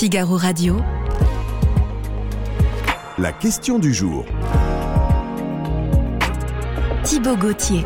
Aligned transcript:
Figaro 0.00 0.38
Radio. 0.38 0.78
La 3.18 3.34
question 3.34 3.78
du 3.78 3.92
jour. 3.92 4.24
Thibaut 7.04 7.36
Gauthier. 7.36 7.82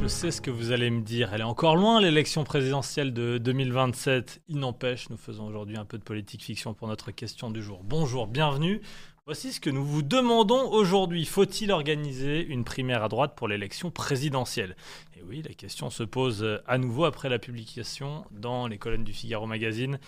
Je 0.00 0.06
sais 0.06 0.30
ce 0.30 0.40
que 0.40 0.50
vous 0.50 0.72
allez 0.72 0.88
me 0.88 1.02
dire. 1.02 1.34
Elle 1.34 1.42
est 1.42 1.44
encore 1.44 1.76
loin, 1.76 2.00
l'élection 2.00 2.44
présidentielle 2.44 3.12
de 3.12 3.36
2027. 3.36 4.40
Il 4.48 4.56
n'empêche, 4.56 5.10
nous 5.10 5.18
faisons 5.18 5.48
aujourd'hui 5.48 5.76
un 5.76 5.84
peu 5.84 5.98
de 5.98 6.02
politique 6.02 6.42
fiction 6.42 6.72
pour 6.72 6.88
notre 6.88 7.10
question 7.10 7.50
du 7.50 7.62
jour. 7.62 7.82
Bonjour, 7.84 8.26
bienvenue. 8.26 8.80
Voici 9.28 9.52
ce 9.52 9.60
que 9.60 9.68
nous 9.68 9.84
vous 9.84 10.00
demandons 10.00 10.70
aujourd'hui. 10.70 11.26
Faut-il 11.26 11.70
organiser 11.70 12.46
une 12.46 12.64
primaire 12.64 13.04
à 13.04 13.10
droite 13.10 13.34
pour 13.36 13.46
l'élection 13.46 13.90
présidentielle? 13.90 14.74
Et 15.18 15.22
oui, 15.22 15.42
la 15.46 15.52
question 15.52 15.90
se 15.90 16.02
pose 16.02 16.62
à 16.66 16.78
nouveau 16.78 17.04
après 17.04 17.28
la 17.28 17.38
publication 17.38 18.24
dans 18.30 18.66
les 18.66 18.78
colonnes 18.78 19.04
du 19.04 19.12
Figaro 19.12 19.44
Magazine 19.44 19.98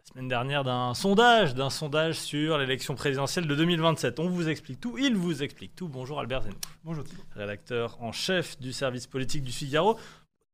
la 0.00 0.12
semaine 0.12 0.26
dernière 0.26 0.64
d'un 0.64 0.94
sondage, 0.94 1.54
d'un 1.54 1.70
sondage 1.70 2.18
sur 2.18 2.58
l'élection 2.58 2.96
présidentielle 2.96 3.46
de 3.46 3.54
2027. 3.54 4.18
On 4.18 4.28
vous 4.28 4.48
explique 4.48 4.80
tout, 4.80 4.98
il 4.98 5.14
vous 5.14 5.44
explique 5.44 5.76
tout. 5.76 5.86
Bonjour 5.86 6.18
Albert 6.18 6.42
Zenouf. 6.42 6.56
Bonjour. 6.82 7.04
Rédacteur 7.36 7.96
en 8.02 8.10
chef 8.10 8.58
du 8.58 8.72
service 8.72 9.06
politique 9.06 9.44
du 9.44 9.52
Figaro. 9.52 9.96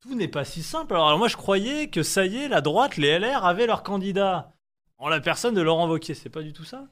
Tout 0.03 0.15
n'est 0.15 0.29
pas 0.29 0.45
si 0.45 0.63
simple. 0.63 0.93
Alors, 0.93 1.07
alors 1.07 1.19
moi 1.19 1.29
je 1.29 1.39
croyais 1.39 1.89
que 1.89 2.03
ça 2.03 2.27
y 2.27 2.37
est, 2.37 2.49
la 2.49 2.61
droite, 2.61 2.99
les 2.99 3.19
LR 3.19 3.47
avaient 3.47 3.67
leur 3.67 3.83
candidat. 3.83 4.53
En 4.99 5.09
la 5.09 5.21
personne 5.21 5.55
de 5.55 5.63
Laurent 5.63 5.89
Wauquiez, 5.89 6.13
c'est 6.13 6.29
pas 6.29 6.43
du 6.43 6.53
tout 6.53 6.65
ça? 6.65 6.85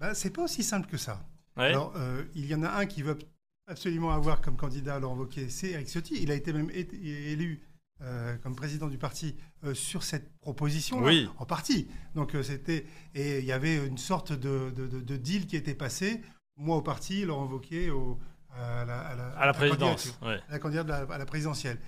Bah, 0.00 0.14
c'est 0.14 0.30
pas 0.30 0.42
aussi 0.44 0.62
simple 0.62 0.88
que 0.88 0.96
ça. 0.96 1.22
Ouais. 1.56 1.64
Alors, 1.66 1.92
euh, 1.96 2.24
il 2.34 2.46
y 2.46 2.54
en 2.54 2.62
a 2.62 2.70
un 2.70 2.86
qui 2.86 3.02
veut 3.02 3.18
absolument 3.66 4.10
avoir 4.12 4.40
comme 4.40 4.56
candidat 4.56 4.98
Laurent 4.98 5.16
Wauquiez, 5.16 5.48
c'est 5.48 5.70
Eric 5.70 5.88
Ciotti. 5.88 6.14
Il 6.22 6.30
a 6.30 6.34
été 6.34 6.52
même 6.52 6.70
élu 6.70 7.60
euh, 8.02 8.36
comme 8.38 8.56
président 8.56 8.88
du 8.88 8.96
parti 8.98 9.36
euh, 9.64 9.74
sur 9.74 10.02
cette 10.02 10.32
proposition 10.40 11.02
Oui. 11.02 11.28
en 11.38 11.44
partie. 11.44 11.86
Donc 12.14 12.34
euh, 12.34 12.42
c'était 12.42 12.86
et 13.14 13.40
il 13.40 13.44
y 13.44 13.52
avait 13.52 13.86
une 13.86 13.98
sorte 13.98 14.32
de, 14.32 14.70
de- 14.74 14.86
de- 14.86 15.00
de 15.00 15.16
deal 15.16 15.46
qui 15.46 15.56
était 15.56 15.74
passé. 15.74 16.22
Moi 16.56 16.76
au 16.76 16.82
parti, 16.82 17.24
Laurent 17.26 17.46
Wauquiez 17.46 17.90
au, 17.90 18.18
à 18.56 18.84
la, 18.86 19.00
à 19.00 19.14
la- 19.16 19.28
à 19.38 19.46
la 19.46 19.52
présidence. 19.52 20.18
ouais. 20.22 20.40
à 20.48 20.52
la 20.52 20.58
candidate 20.58 20.88
à 20.90 21.04
la, 21.06 21.14
à 21.22 21.26
présidentielle. 21.26 21.78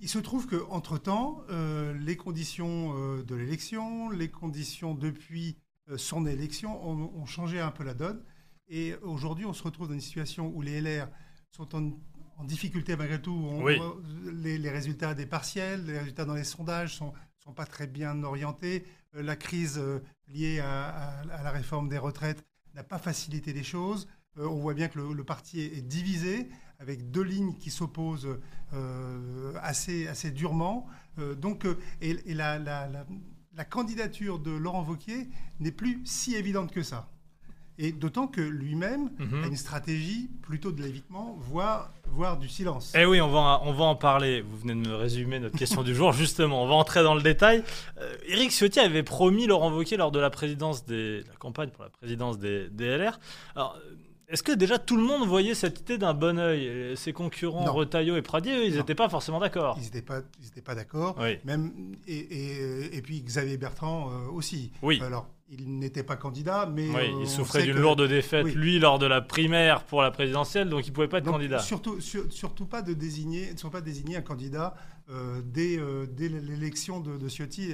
Il 0.00 0.08
se 0.08 0.18
trouve 0.18 0.46
qu'entre-temps, 0.46 1.42
euh, 1.50 1.92
les 1.98 2.16
conditions 2.16 3.16
de 3.22 3.34
l'élection, 3.34 4.10
les 4.10 4.30
conditions 4.30 4.94
depuis 4.94 5.56
son 5.96 6.26
élection 6.26 6.86
ont, 6.86 7.10
ont 7.16 7.26
changé 7.26 7.60
un 7.60 7.70
peu 7.70 7.84
la 7.84 7.94
donne. 7.94 8.22
Et 8.68 8.94
aujourd'hui, 9.02 9.46
on 9.46 9.52
se 9.54 9.62
retrouve 9.62 9.88
dans 9.88 9.94
une 9.94 10.00
situation 10.00 10.52
où 10.54 10.60
les 10.60 10.80
LR 10.80 11.08
sont 11.50 11.74
en, 11.74 11.90
en 12.36 12.44
difficulté 12.44 12.96
malgré 12.96 13.20
tout. 13.20 13.32
On 13.32 13.62
Oui. 13.64 13.78
voit 13.78 13.96
les, 14.32 14.58
les 14.58 14.70
résultats 14.70 15.14
des 15.14 15.24
partiels, 15.26 15.84
les 15.86 15.98
résultats 15.98 16.24
dans 16.26 16.34
les 16.34 16.44
sondages 16.44 16.94
sont, 16.96 17.12
sont 17.38 17.52
pas 17.54 17.64
très 17.66 17.86
bien 17.86 18.22
orientés. 18.24 18.84
Euh, 19.16 19.22
la 19.22 19.36
crise 19.36 19.78
euh, 19.78 20.00
liée 20.26 20.60
à, 20.60 20.88
à- 20.88 21.20
à 21.20 21.42
la 21.42 21.50
réforme 21.50 21.88
des 21.88 21.96
retraites 21.98 22.44
n'a 22.74 22.84
pas 22.84 22.98
facilité 22.98 23.54
les 23.54 23.62
choses. 23.64 24.06
Euh, 24.36 24.46
on 24.46 24.58
voit 24.60 24.74
bien 24.74 24.88
que 24.88 24.98
le, 24.98 25.14
le 25.14 25.24
parti 25.24 25.60
est, 25.60 25.78
est 25.78 25.82
divisé, 25.82 26.50
avec 26.78 27.10
deux 27.10 27.22
lignes 27.22 27.54
qui 27.56 27.70
s'opposent 27.70 28.28
euh, 28.74 29.52
assez, 29.62 30.06
assez 30.06 30.30
durement. 30.30 30.86
Euh, 31.18 31.34
donc, 31.34 31.64
euh, 31.64 31.78
et, 32.02 32.10
et 32.26 32.34
la, 32.34 32.58
la- 32.58 32.86
la- 32.88 33.06
la 33.58 33.64
candidature 33.64 34.38
de 34.38 34.52
Laurent 34.52 34.84
Wauquiez 34.88 35.28
n'est 35.60 35.72
plus 35.72 36.00
si 36.04 36.34
évidente 36.36 36.70
que 36.72 36.82
ça. 36.82 37.08
Et 37.80 37.92
d'autant 37.92 38.26
que 38.26 38.40
lui-même 38.40 39.10
Mhm. 39.18 39.44
a 39.44 39.46
une 39.46 39.56
stratégie 39.56 40.28
plutôt 40.42 40.72
de 40.72 40.82
l'évitement, 40.82 41.36
voire, 41.40 41.92
voire 42.06 42.36
du 42.36 42.48
silence. 42.48 42.92
Eh 42.96 43.04
oui, 43.04 43.20
on 43.20 43.28
va, 43.28 43.60
on 43.64 43.72
va 43.72 43.84
en 43.84 43.94
parler. 43.94 44.40
Vous 44.40 44.56
venez 44.58 44.74
de 44.74 44.88
me 44.88 44.94
résumer 44.96 45.38
notre 45.38 45.56
question 45.56 45.82
du 45.84 45.94
jour, 45.94 46.12
justement. 46.12 46.62
On 46.64 46.66
va 46.66 46.74
entrer 46.74 47.02
dans 47.04 47.14
le 47.14 47.22
détail. 47.22 47.62
Euh, 48.00 48.16
Éric 48.26 48.50
Ciotti 48.50 48.80
avait 48.80 49.04
promis 49.04 49.46
Laurent 49.46 49.70
Wauquiez 49.72 49.96
lors 49.96 50.10
de 50.10 50.18
la 50.18 50.30
présidence 50.30 50.84
des, 50.86 51.22
la 51.28 51.34
campagne 51.38 51.70
pour 51.70 51.84
la 51.84 51.90
présidence 51.90 52.38
des, 52.38 52.68
des 52.70 52.96
LR. 52.96 53.20
Alors, 53.54 53.78
est-ce 54.28 54.42
que 54.42 54.52
déjà 54.52 54.78
tout 54.78 54.96
le 54.96 55.02
monde 55.02 55.26
voyait 55.26 55.54
cette 55.54 55.80
idée 55.80 55.98
d'un 55.98 56.14
bon 56.14 56.38
oeil? 56.38 56.96
Ses 56.96 57.12
concurrents 57.12 57.64
Non. 57.64 57.72
Retailleau 57.72 58.16
et 58.16 58.22
Pradier, 58.22 58.66
ils 58.66 58.74
n'étaient 58.76 58.94
pas 58.94 59.08
forcément 59.08 59.40
d'accord. 59.40 59.76
Ils 59.78 59.84
n'étaient 59.84 60.02
pas, 60.02 60.20
ils 60.40 60.48
étaient 60.48 60.60
pas 60.62 60.74
d'accord. 60.74 61.16
Oui. 61.20 61.38
Même, 61.44 61.72
et, 62.06 62.16
et- 62.18 62.96
et 62.96 63.02
puis 63.02 63.20
Xavier 63.22 63.56
Bertrand 63.56 64.10
euh, 64.10 64.30
aussi. 64.30 64.70
Oui. 64.82 65.00
Alors, 65.02 65.28
il 65.50 65.78
n'était 65.78 66.02
pas 66.02 66.16
candidat, 66.16 66.70
mais. 66.70 66.88
Oui, 66.90 66.94
euh, 66.96 67.20
il 67.22 67.26
souffrait 67.28 67.62
d'une 67.62 67.74
que- 67.74 67.80
lourde 67.80 68.06
défaite, 68.06 68.44
Oui. 68.44 68.52
lui, 68.54 68.78
lors 68.78 68.98
de 68.98 69.06
la 69.06 69.22
primaire 69.22 69.84
pour 69.84 70.02
la 70.02 70.10
présidentielle, 70.10 70.68
donc 70.68 70.86
il 70.86 70.90
ne 70.90 70.94
pouvait 70.94 71.08
pas 71.08 71.18
être 71.18 71.24
Donc, 71.24 71.34
candidat. 71.34 71.58
Surtout, 71.60 72.00
sur- 72.00 72.30
surtout 72.30 72.66
pas 72.66 72.82
de 72.82 72.92
désigner, 72.92 73.52
ne 73.52 73.56
sont 73.58 73.70
pas 73.70 73.80
désignés 73.80 74.16
un 74.16 74.22
candidat 74.22 74.74
euh, 75.10 75.40
dès, 75.42 75.78
euh, 75.78 76.04
dès 76.06 76.28
l'élection 76.28 77.00
de, 77.00 77.16
de 77.16 77.28
Ciotti 77.30 77.72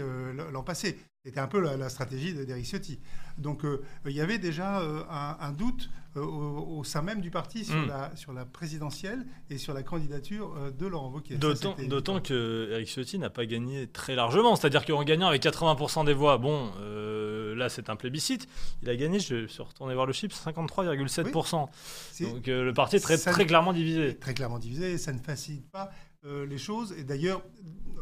l'an 0.53 0.62
passé. 0.62 0.97
C'était 1.25 1.41
un 1.41 1.47
peu 1.47 1.59
la, 1.61 1.79
la 1.79 1.89
stratégie 1.89 2.35
de- 2.35 2.45
d'Éric 2.45 2.67
Ciotti. 2.67 2.99
Donc 3.39 3.65
euh, 3.65 3.83
il 4.05 4.12
y 4.12 4.21
avait 4.21 4.37
déjà 4.39 4.81
euh, 4.83 5.03
un, 5.09 5.39
un 5.41 5.53
doute 5.53 5.89
euh, 6.17 6.21
au, 6.21 6.79
au 6.81 6.85
sein 6.85 7.01
même 7.01 7.23
du 7.23 7.31
parti 7.31 7.65
sur, 7.65 7.75
Mm. 7.77 7.87
la, 7.89 8.15
sur 8.15 8.33
la 8.35 8.45
présidentielle 8.45 9.25
et 9.49 9.57
sur 9.57 9.73
la 9.73 9.83
candidature 9.83 10.55
euh, 10.59 10.71
de 10.71 10.87
Laurent 10.87 11.11
Wauquiez. 11.11 11.37
D'autant, 11.37 12.21
que 12.21 12.69
Eric 12.73 12.87
Ciotti 12.89 13.19
n'a 13.19 13.31
pas 13.31 13.47
gagné 13.47 13.87
très 13.87 14.15
largement. 14.15 14.55
C'est-à-dire 14.55 14.85
qu'en 14.85 15.03
gagnant 15.03 15.29
avec 15.29 15.43
80% 15.43 16.05
des 16.05 16.12
voix, 16.12 16.37
bon, 16.37 16.71
euh, 16.81 17.55
là 17.55 17.71
c'est 17.71 17.89
un 17.89 17.97
plébiscite, 17.97 18.47
il 18.83 18.91
a 18.91 18.97
gagné, 18.97 19.19
je 19.19 19.47
suis 19.47 19.62
retourné 19.62 19.95
voir 19.95 20.05
le 20.05 20.12
chiffre, 20.12 20.37
53,7%. 20.37 21.69
C'est- 22.12 22.31
Donc 22.31 22.49
euh, 22.49 22.65
le 22.65 22.75
parti 22.75 22.97
est 22.97 23.01
très, 23.01 23.17
Ça- 23.17 23.33
très 23.33 23.47
clairement 23.47 23.73
divisé. 23.73 24.15
très 24.19 24.35
clairement 24.35 24.59
divisé 24.59 24.93
et 24.93 24.99
ça 24.99 25.12
ne 25.15 25.19
facilite 25.21 25.71
pas 25.71 25.91
euh, 26.25 26.47
les 26.47 26.59
choses. 26.59 26.93
Et 26.99 27.05
d'ailleurs, 27.05 27.43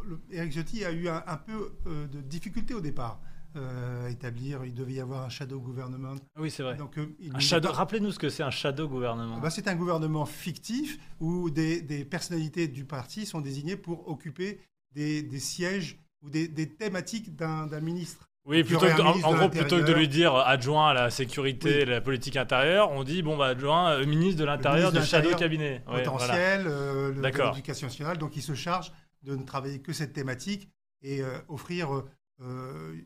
le- 0.06 0.20
Éric 0.30 0.52
Ciotti 0.52 0.84
a 0.84 0.92
eu 0.92 1.08
un, 1.08 1.22
un 1.26 1.36
peu 1.36 1.72
euh, 1.86 2.06
de 2.08 2.20
difficulté 2.20 2.74
au 2.74 2.80
départ 2.80 3.20
euh, 3.56 4.06
à 4.06 4.10
établir. 4.10 4.64
Il 4.64 4.74
devait 4.74 4.94
y 4.94 5.00
avoir 5.00 5.24
un 5.24 5.28
shadow 5.28 5.60
gouvernement. 5.60 6.14
Ah 6.34 6.40
Oui, 6.40 6.50
c'est 6.50 6.62
vrai. 6.62 6.76
Donc, 6.76 6.98
il 7.20 7.32
shadow- 7.40 7.70
Rappelez-nous 7.70 8.12
ce 8.12 8.18
que 8.18 8.28
c'est 8.28 8.42
un 8.42 8.50
shadow 8.50 8.88
gouvernement. 8.88 9.36
Ah 9.38 9.40
bah, 9.40 9.50
c'est 9.50 9.68
un 9.68 9.76
gouvernement 9.76 10.24
fictif 10.26 10.98
où 11.20 11.50
des, 11.50 11.82
des 11.82 12.04
personnalités 12.04 12.68
du 12.68 12.84
parti 12.84 13.26
sont 13.26 13.40
désignées 13.40 13.76
pour 13.76 14.08
occuper 14.08 14.60
des, 14.94 15.22
des 15.22 15.38
sièges 15.40 15.98
ou 16.22 16.30
des, 16.30 16.48
des 16.48 16.68
thématiques 16.68 17.34
d'un 17.36 17.80
ministre. 17.80 18.28
Oui, 18.44 18.64
plutôt 18.64 18.86
que, 18.86 19.00
en, 19.00 19.34
gros, 19.34 19.48
plutôt 19.48 19.78
que 19.78 19.82
de 19.84 19.92
lui 19.92 20.08
dire 20.08 20.34
adjoint 20.34 20.88
à 20.90 20.94
la 20.94 21.10
sécurité 21.10 21.68
Oui. 21.68 21.74
et 21.82 21.84
la 21.84 22.00
politique 22.00 22.36
intérieure, 22.36 22.90
on 22.90 23.04
dit 23.04 23.22
bon 23.22 23.36
bah 23.36 23.46
adjoint 23.48 23.92
euh, 23.92 24.06
ministre 24.06 24.40
de 24.40 24.44
l'intérieur 24.44 24.90
du 24.92 24.98
de 24.98 25.04
shadow 25.04 25.34
cabinet. 25.36 25.82
Ouais, 25.86 26.02
voilà. 26.02 26.10
potentiel, 26.10 26.64
euh, 26.66 27.12
le- 27.14 27.20
de 27.30 27.42
l'éducation 27.42 27.86
nationale. 27.86 28.18
Donc 28.18 28.36
il 28.36 28.42
se 28.42 28.54
charge 28.54 28.92
de 29.22 29.36
ne 29.36 29.44
travailler 29.44 29.80
que 29.80 29.92
cette 29.92 30.12
thématique 30.12 30.68
et 31.02 31.22
euh, 31.22 31.38
offrir 31.48 32.02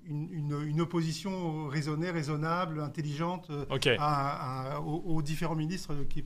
une, 0.06 0.28
une- 0.32 0.62
une 0.66 0.80
opposition 0.80 1.66
raisonnée, 1.68 2.10
raisonnable, 2.10 2.80
intelligente 2.80 3.50
Ok. 3.68 3.86
à- 3.98 4.76
à- 4.76 4.80
aux, 4.80 5.02
aux 5.04 5.20
différents 5.20 5.54
ministres 5.54 5.94
qui, 6.08 6.24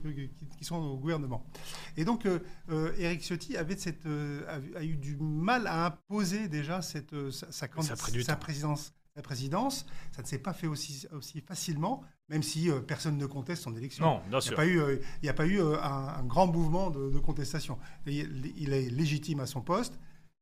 sont 0.63 0.77
au 0.77 0.95
gouvernement. 0.97 1.45
Et 1.97 2.05
donc, 2.05 2.25
Éric 2.97 3.21
Ciotti 3.21 3.57
avait 3.57 3.75
cette, 3.75 4.05
a, 4.05 4.79
a 4.79 4.83
eu 4.83 4.95
du 4.95 5.17
mal 5.19 5.67
à 5.67 5.87
imposer 5.87 6.47
déjà 6.47 6.81
cette, 6.81 7.13
sa, 7.31 7.67
présidence. 8.37 8.93
Sa 9.15 9.21
présidence, 9.21 9.85
ça 10.11 10.21
ne 10.21 10.27
s'est 10.27 10.39
pas 10.39 10.53
fait 10.53 10.67
aussi, 10.67 11.05
aussi 11.11 11.41
facilement, 11.41 12.01
même 12.29 12.43
si 12.43 12.69
euh, 12.69 12.79
personne 12.79 13.17
ne 13.17 13.25
conteste 13.25 13.63
son 13.63 13.75
élection. 13.75 14.05
Non, 14.05 14.21
bien 14.29 14.39
Il 14.39 14.41
n'y 14.41 14.41
sûr. 14.41 14.53
a 14.53 14.55
pas 14.55 14.65
eu, 14.65 14.79
euh, 14.79 14.97
il 15.21 15.23
n'y 15.25 15.29
a 15.29 15.33
pas 15.33 15.45
eu 15.45 15.59
euh, 15.59 15.81
un, 15.83 16.07
un 16.19 16.23
grand 16.23 16.47
mouvement 16.47 16.89
de, 16.91 17.09
de 17.09 17.19
contestation. 17.19 17.77
Il, 18.05 18.53
il 18.55 18.71
est 18.71 18.89
légitime 18.89 19.41
à 19.41 19.47
son 19.47 19.61
poste, 19.61 19.99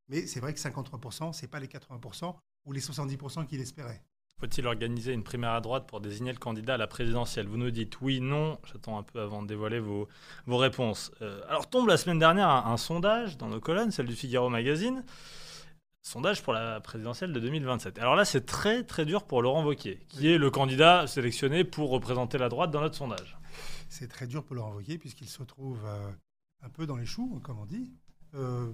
mais 0.08 0.28
c'est 0.28 0.40
vrai 0.40 0.54
que 0.54 0.60
53%, 0.60 1.34
ce 1.34 1.42
n'est 1.42 1.48
pas 1.48 1.60
les 1.60 1.66
80% 1.68 2.36
ou 2.66 2.72
les 2.72 2.80
70% 2.82 3.48
qu'il 3.48 3.60
espérait. 3.60 4.04
Faut-il 4.40 4.68
organiser 4.68 5.14
une 5.14 5.24
primaire 5.24 5.52
à 5.52 5.62
droite 5.62 5.88
pour 5.88 6.00
désigner 6.00 6.32
le 6.32 6.38
candidat 6.38 6.76
à 6.76 6.78
la 6.78 6.88
présidentielle? 6.88 7.48
Vous 7.48 7.58
nous 7.58 7.72
dites 7.72 8.00
oui, 8.02 8.22
non. 8.22 8.58
J'attends 8.72 8.98
un 9.00 9.04
peu 9.04 9.20
avant 9.20 9.42
de 9.42 9.48
dévoiler 9.48 9.80
vos, 9.80 10.08
vos 10.46 10.58
réponses. 10.58 11.12
Alors 11.50 11.70
tombe 11.70 11.88
la 11.90 11.98
semaine 11.98 12.20
dernière 12.20 12.48
un, 12.48 12.72
un 12.72 12.78
sondage 12.78 13.38
dans 13.38 13.48
nos 13.50 13.60
colonnes, 13.60 13.92
celle 13.92 14.06
du 14.06 14.16
Figaro 14.16 14.48
Magazine. 14.48 15.04
Sondage 16.10 16.42
pour 16.42 16.54
la 16.54 16.80
présidentielle 16.82 17.32
de 17.32 17.40
2027. 17.40 18.00
Alors 18.00 18.16
là, 18.16 18.26
c'est 18.26 18.44
très 18.44 18.84
très 18.84 19.06
dur 19.06 19.26
pour 19.26 19.44
Laurent 19.44 19.64
Wauquiez, 19.64 20.00
qui 20.08 20.28
est 20.28 20.40
le 20.40 20.50
candidat 20.50 21.06
sélectionné 21.06 21.64
pour 21.64 21.92
représenter 21.92 22.40
la 22.40 22.50
droite 22.50 22.72
dans 22.72 22.82
notre 22.82 22.96
sondage. 22.96 23.38
C'est 23.90 24.08
très 24.08 24.26
dur 24.26 24.44
pour 24.44 24.56
Laurent 24.56 24.74
Wauquiez 24.74 24.98
puisqu'il 24.98 25.30
se 25.30 25.44
trouve 25.44 25.80
euh, 25.86 26.10
un 26.64 26.70
peu 26.70 26.88
dans 26.88 26.96
les 26.96 27.06
choux, 27.06 27.40
comme 27.44 27.60
on 27.60 27.66
dit. 27.68 27.92
Euh, 28.34 28.72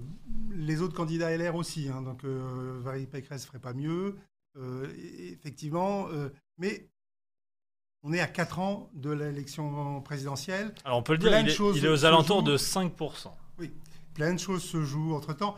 les 0.50 0.80
autres 0.80 0.94
candidats 0.94 1.36
LR 1.36 1.56
aussi, 1.56 1.90
hein, 1.90 2.00
donc 2.00 2.24
euh, 2.24 2.78
Valérie 2.80 3.06
Pécresse 3.06 3.44
ferait 3.44 3.58
pas 3.58 3.74
mieux. 3.74 4.16
Euh, 4.56 4.90
effectivement, 5.30 6.08
mais 6.56 6.88
on 8.02 8.14
est 8.14 8.20
à 8.20 8.28
4 8.28 8.58
ans 8.60 8.90
de 8.94 9.10
l'élection 9.10 10.00
présidentielle. 10.00 10.74
Alors 10.86 11.00
on 11.00 11.02
peut 11.02 11.12
le 11.12 11.18
dire, 11.18 11.38
il 11.38 11.48
est, 11.48 11.52
choses 11.52 11.76
il 11.76 11.84
est 11.84 11.90
aux 11.90 12.06
alentours 12.06 12.42
de 12.42 12.56
5%. 12.56 13.30
Plein 14.14 14.32
de 14.32 14.38
choses 14.38 14.62
se 14.62 14.82
jouent 14.82 15.14
entre-temps. 15.14 15.54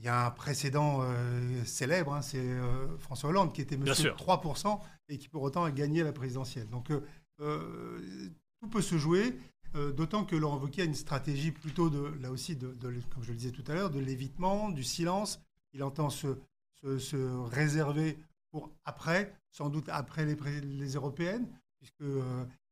Il 0.00 0.06
y 0.06 0.08
a 0.08 0.26
un 0.26 0.30
précédent 0.30 1.00
euh, 1.02 1.62
célèbre, 1.66 2.14
hein, 2.14 2.22
c'est 2.22 2.38
euh, 2.40 2.96
François 2.96 3.28
Hollande 3.28 3.52
qui 3.52 3.60
était 3.60 3.76
monsieur 3.76 3.94
sûr. 3.94 4.16
3% 4.16 4.80
et 5.10 5.18
qui 5.18 5.28
pour 5.28 5.42
autant 5.42 5.62
a 5.64 5.70
gagné 5.70 6.02
la 6.02 6.12
présidentielle. 6.14 6.70
Donc 6.70 6.90
euh, 6.90 8.30
tout 8.60 8.68
peut 8.68 8.80
se 8.80 8.96
jouer, 8.96 9.38
d'autant 9.74 10.24
que 10.24 10.34
Laurent 10.36 10.56
Wauquiez 10.58 10.82
a 10.84 10.86
une 10.86 10.94
stratégie 10.94 11.52
plutôt 11.52 11.90
de, 11.90 12.14
là 12.22 12.30
aussi, 12.30 12.56
de, 12.56 12.72
de- 12.72 12.98
comme 13.10 13.22
je 13.22 13.30
le 13.30 13.36
disais 13.36 13.50
tout 13.52 13.64
à 13.68 13.74
l'heure, 13.74 13.90
de 13.90 14.00
l'évitement, 14.00 14.70
du 14.70 14.82
silence. 14.84 15.38
Il 15.74 15.82
entend 15.82 16.08
se, 16.10 16.38
se, 16.80 16.98
se 16.98 17.16
réserver 17.50 18.18
pour 18.50 18.70
après, 18.86 19.34
sans 19.50 19.68
doute 19.68 19.88
après 19.90 20.24
les, 20.24 20.94
européennes, 20.94 21.46
puisque 21.78 22.04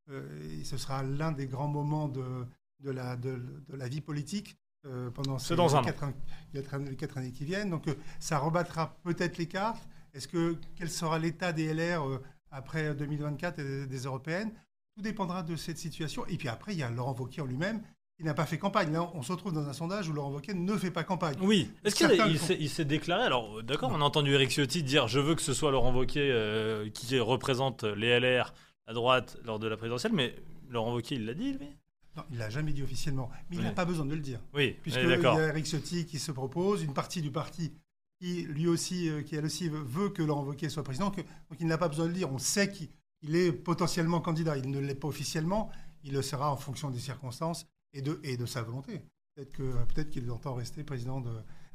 ce 0.08 0.76
sera 0.76 1.02
l'un 1.02 1.32
des 1.32 1.46
grands 1.46 1.68
moments 1.68 2.08
de, 2.08 2.46
de, 2.80 2.90
la, 2.90 3.16
de, 3.16 3.36
de 3.68 3.76
la 3.76 3.86
vie 3.88 4.00
politique 4.00 4.56
euh, 4.88 5.10
pendant 5.10 5.38
ces 5.38 5.54
dans 5.56 5.74
an. 5.76 5.82
quatre, 5.82 6.04
an- 6.04 6.12
quatre 6.52 6.74
années- 6.74 6.90
les 6.90 6.96
quatre 6.96 7.18
années 7.18 7.32
qui 7.32 7.44
viennent. 7.44 7.70
Donc 7.70 7.88
euh, 7.88 7.94
ça 8.18 8.38
rebattra 8.38 8.96
peut-être 9.04 9.38
les 9.38 9.46
cartes. 9.46 9.86
Est-ce 10.14 10.26
que 10.28 10.56
quel 10.76 10.90
sera 10.90 11.18
l'état 11.18 11.52
des 11.52 11.72
LR 11.74 12.02
euh, 12.08 12.22
après 12.50 12.94
2024 12.94 13.58
et 13.58 13.64
des, 13.64 13.86
des 13.86 13.98
européennes? 14.04 14.50
Tout 14.96 15.02
dépendra 15.02 15.42
de 15.42 15.54
cette 15.56 15.78
situation. 15.78 16.26
Et 16.26 16.36
puis 16.36 16.48
après, 16.48 16.72
il 16.72 16.78
y 16.78 16.82
a 16.82 16.90
Laurent 16.90 17.14
Wauquiez 17.16 17.42
en 17.42 17.46
lui-même 17.46 17.82
qui 18.16 18.24
n'a 18.24 18.34
pas 18.34 18.46
fait 18.46 18.58
campagne. 18.58 18.92
Là, 18.92 19.08
on 19.14 19.22
se 19.22 19.30
retrouve 19.30 19.52
dans 19.52 19.68
un 19.68 19.72
sondage 19.72 20.08
où 20.08 20.12
Laurent 20.12 20.32
Wauquiez 20.32 20.54
ne 20.54 20.76
fait 20.76 20.90
pas 20.90 21.04
campagne. 21.04 21.36
Oui. 21.40 21.70
Est-ce 21.84 21.94
qu'il 21.94 22.10
il 22.10 22.36
font. 22.38 22.46
s'est- 22.46 22.56
il 22.58 22.86
déclaré 22.86 23.22
Alors, 23.22 23.62
d'accord, 23.62 23.90
on 23.92 24.00
a 24.00 24.04
entendu 24.04 24.32
Eric 24.32 24.50
Ciotti 24.50 24.82
dire 24.82 25.06
Je 25.06 25.20
veux 25.20 25.36
que 25.36 25.42
ce 25.42 25.54
soit 25.54 25.70
Laurent 25.70 25.92
Wauquiez 25.94 26.28
euh, 26.32 26.88
qui 26.90 27.16
représente 27.20 27.84
les 27.84 28.18
LR 28.18 28.52
à 28.88 28.92
droite 28.92 29.36
lors 29.44 29.60
de 29.60 29.68
la 29.68 29.76
présidentielle, 29.76 30.14
mais 30.14 30.34
Laurent 30.68 30.92
Wauquiez, 30.94 31.16
il 31.18 31.26
l'a 31.26 31.34
dit, 31.34 31.52
lui? 31.52 31.68
Non, 32.18 32.24
il 32.32 32.38
l'a 32.38 32.50
jamais 32.50 32.72
dit 32.72 32.82
officiellement, 32.82 33.30
mais 33.50 33.56
il 33.56 33.62
n'a 33.62 33.70
pas 33.72 33.84
besoin 33.84 34.04
de 34.04 34.14
le 34.14 34.20
dire. 34.20 34.40
Oui, 34.54 34.76
Puisque 34.82 34.98
il 34.98 35.08
y 35.08 35.12
a 35.12 35.48
Eric 35.48 35.64
Ciotti 35.66 36.04
qui 36.04 36.18
se 36.18 36.32
propose, 36.32 36.82
une 36.82 36.92
partie 36.94 37.22
du 37.22 37.30
parti 37.30 37.72
qui 38.20 38.42
lui 38.42 38.66
aussi, 38.66 39.08
euh, 39.08 39.22
qui 39.22 39.36
elle 39.36 39.44
aussi 39.44 39.68
veut- 39.68 40.08
que 40.10 40.22
Laurent 40.22 40.42
Wauquiez 40.44 40.68
soit 40.68 40.82
président, 40.82 41.10
que- 41.12 41.20
donc 41.20 41.60
il 41.60 41.66
n'a 41.66 41.78
pas 41.78 41.88
besoin 41.88 42.06
de 42.06 42.10
le 42.10 42.16
dire. 42.16 42.32
On 42.32 42.38
sait 42.38 42.70
qu'il 42.72 42.88
il 43.22 43.34
est 43.36 43.52
potentiellement 43.52 44.20
candidat. 44.20 44.56
Il 44.56 44.70
ne 44.70 44.78
l'est 44.80 44.94
pas 44.94 45.08
officiellement, 45.08 45.70
il 46.04 46.12
le 46.12 46.22
sera 46.22 46.52
en 46.52 46.56
fonction 46.56 46.90
des 46.90 46.98
circonstances 47.00 47.66
et 47.92 48.02
de, 48.02 48.20
et 48.24 48.36
de 48.36 48.46
sa 48.46 48.62
volonté. 48.62 49.02
Peut-être 49.34 49.52
que 49.52 49.62
peut-être 49.94 50.10
qu'il 50.10 50.28
entend 50.30 50.54
rester 50.54 50.82
président 50.84 51.20
de 51.20 51.30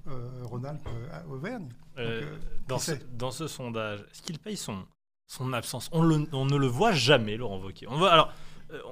euh, 0.07 0.43
Rhône-Alpes 0.43 0.85
euh, 0.87 1.07
à 1.13 1.25
Auvergne. 1.27 1.69
Euh, 1.97 2.23
euh, 2.23 2.37
dans, 2.67 2.77
ce, 2.79 2.91
sait 2.95 2.99
dans 3.13 3.31
ce 3.31 3.47
sondage, 3.47 4.01
est-ce 4.11 4.21
qu'il 4.21 4.37
paye 4.39 4.57
son, 4.57 4.85
son 5.27 5.53
absence? 5.53 5.87
On, 5.93 6.01
le- 6.01 6.27
on 6.33 6.45
ne 6.45 6.57
le 6.57 6.67
voit 6.67 6.91
jamais, 6.91 7.37
Laurent 7.37 7.59
Wauquiez. 7.61 7.87
On 7.89 7.97
voit, 7.97 8.11
alors, 8.11 8.33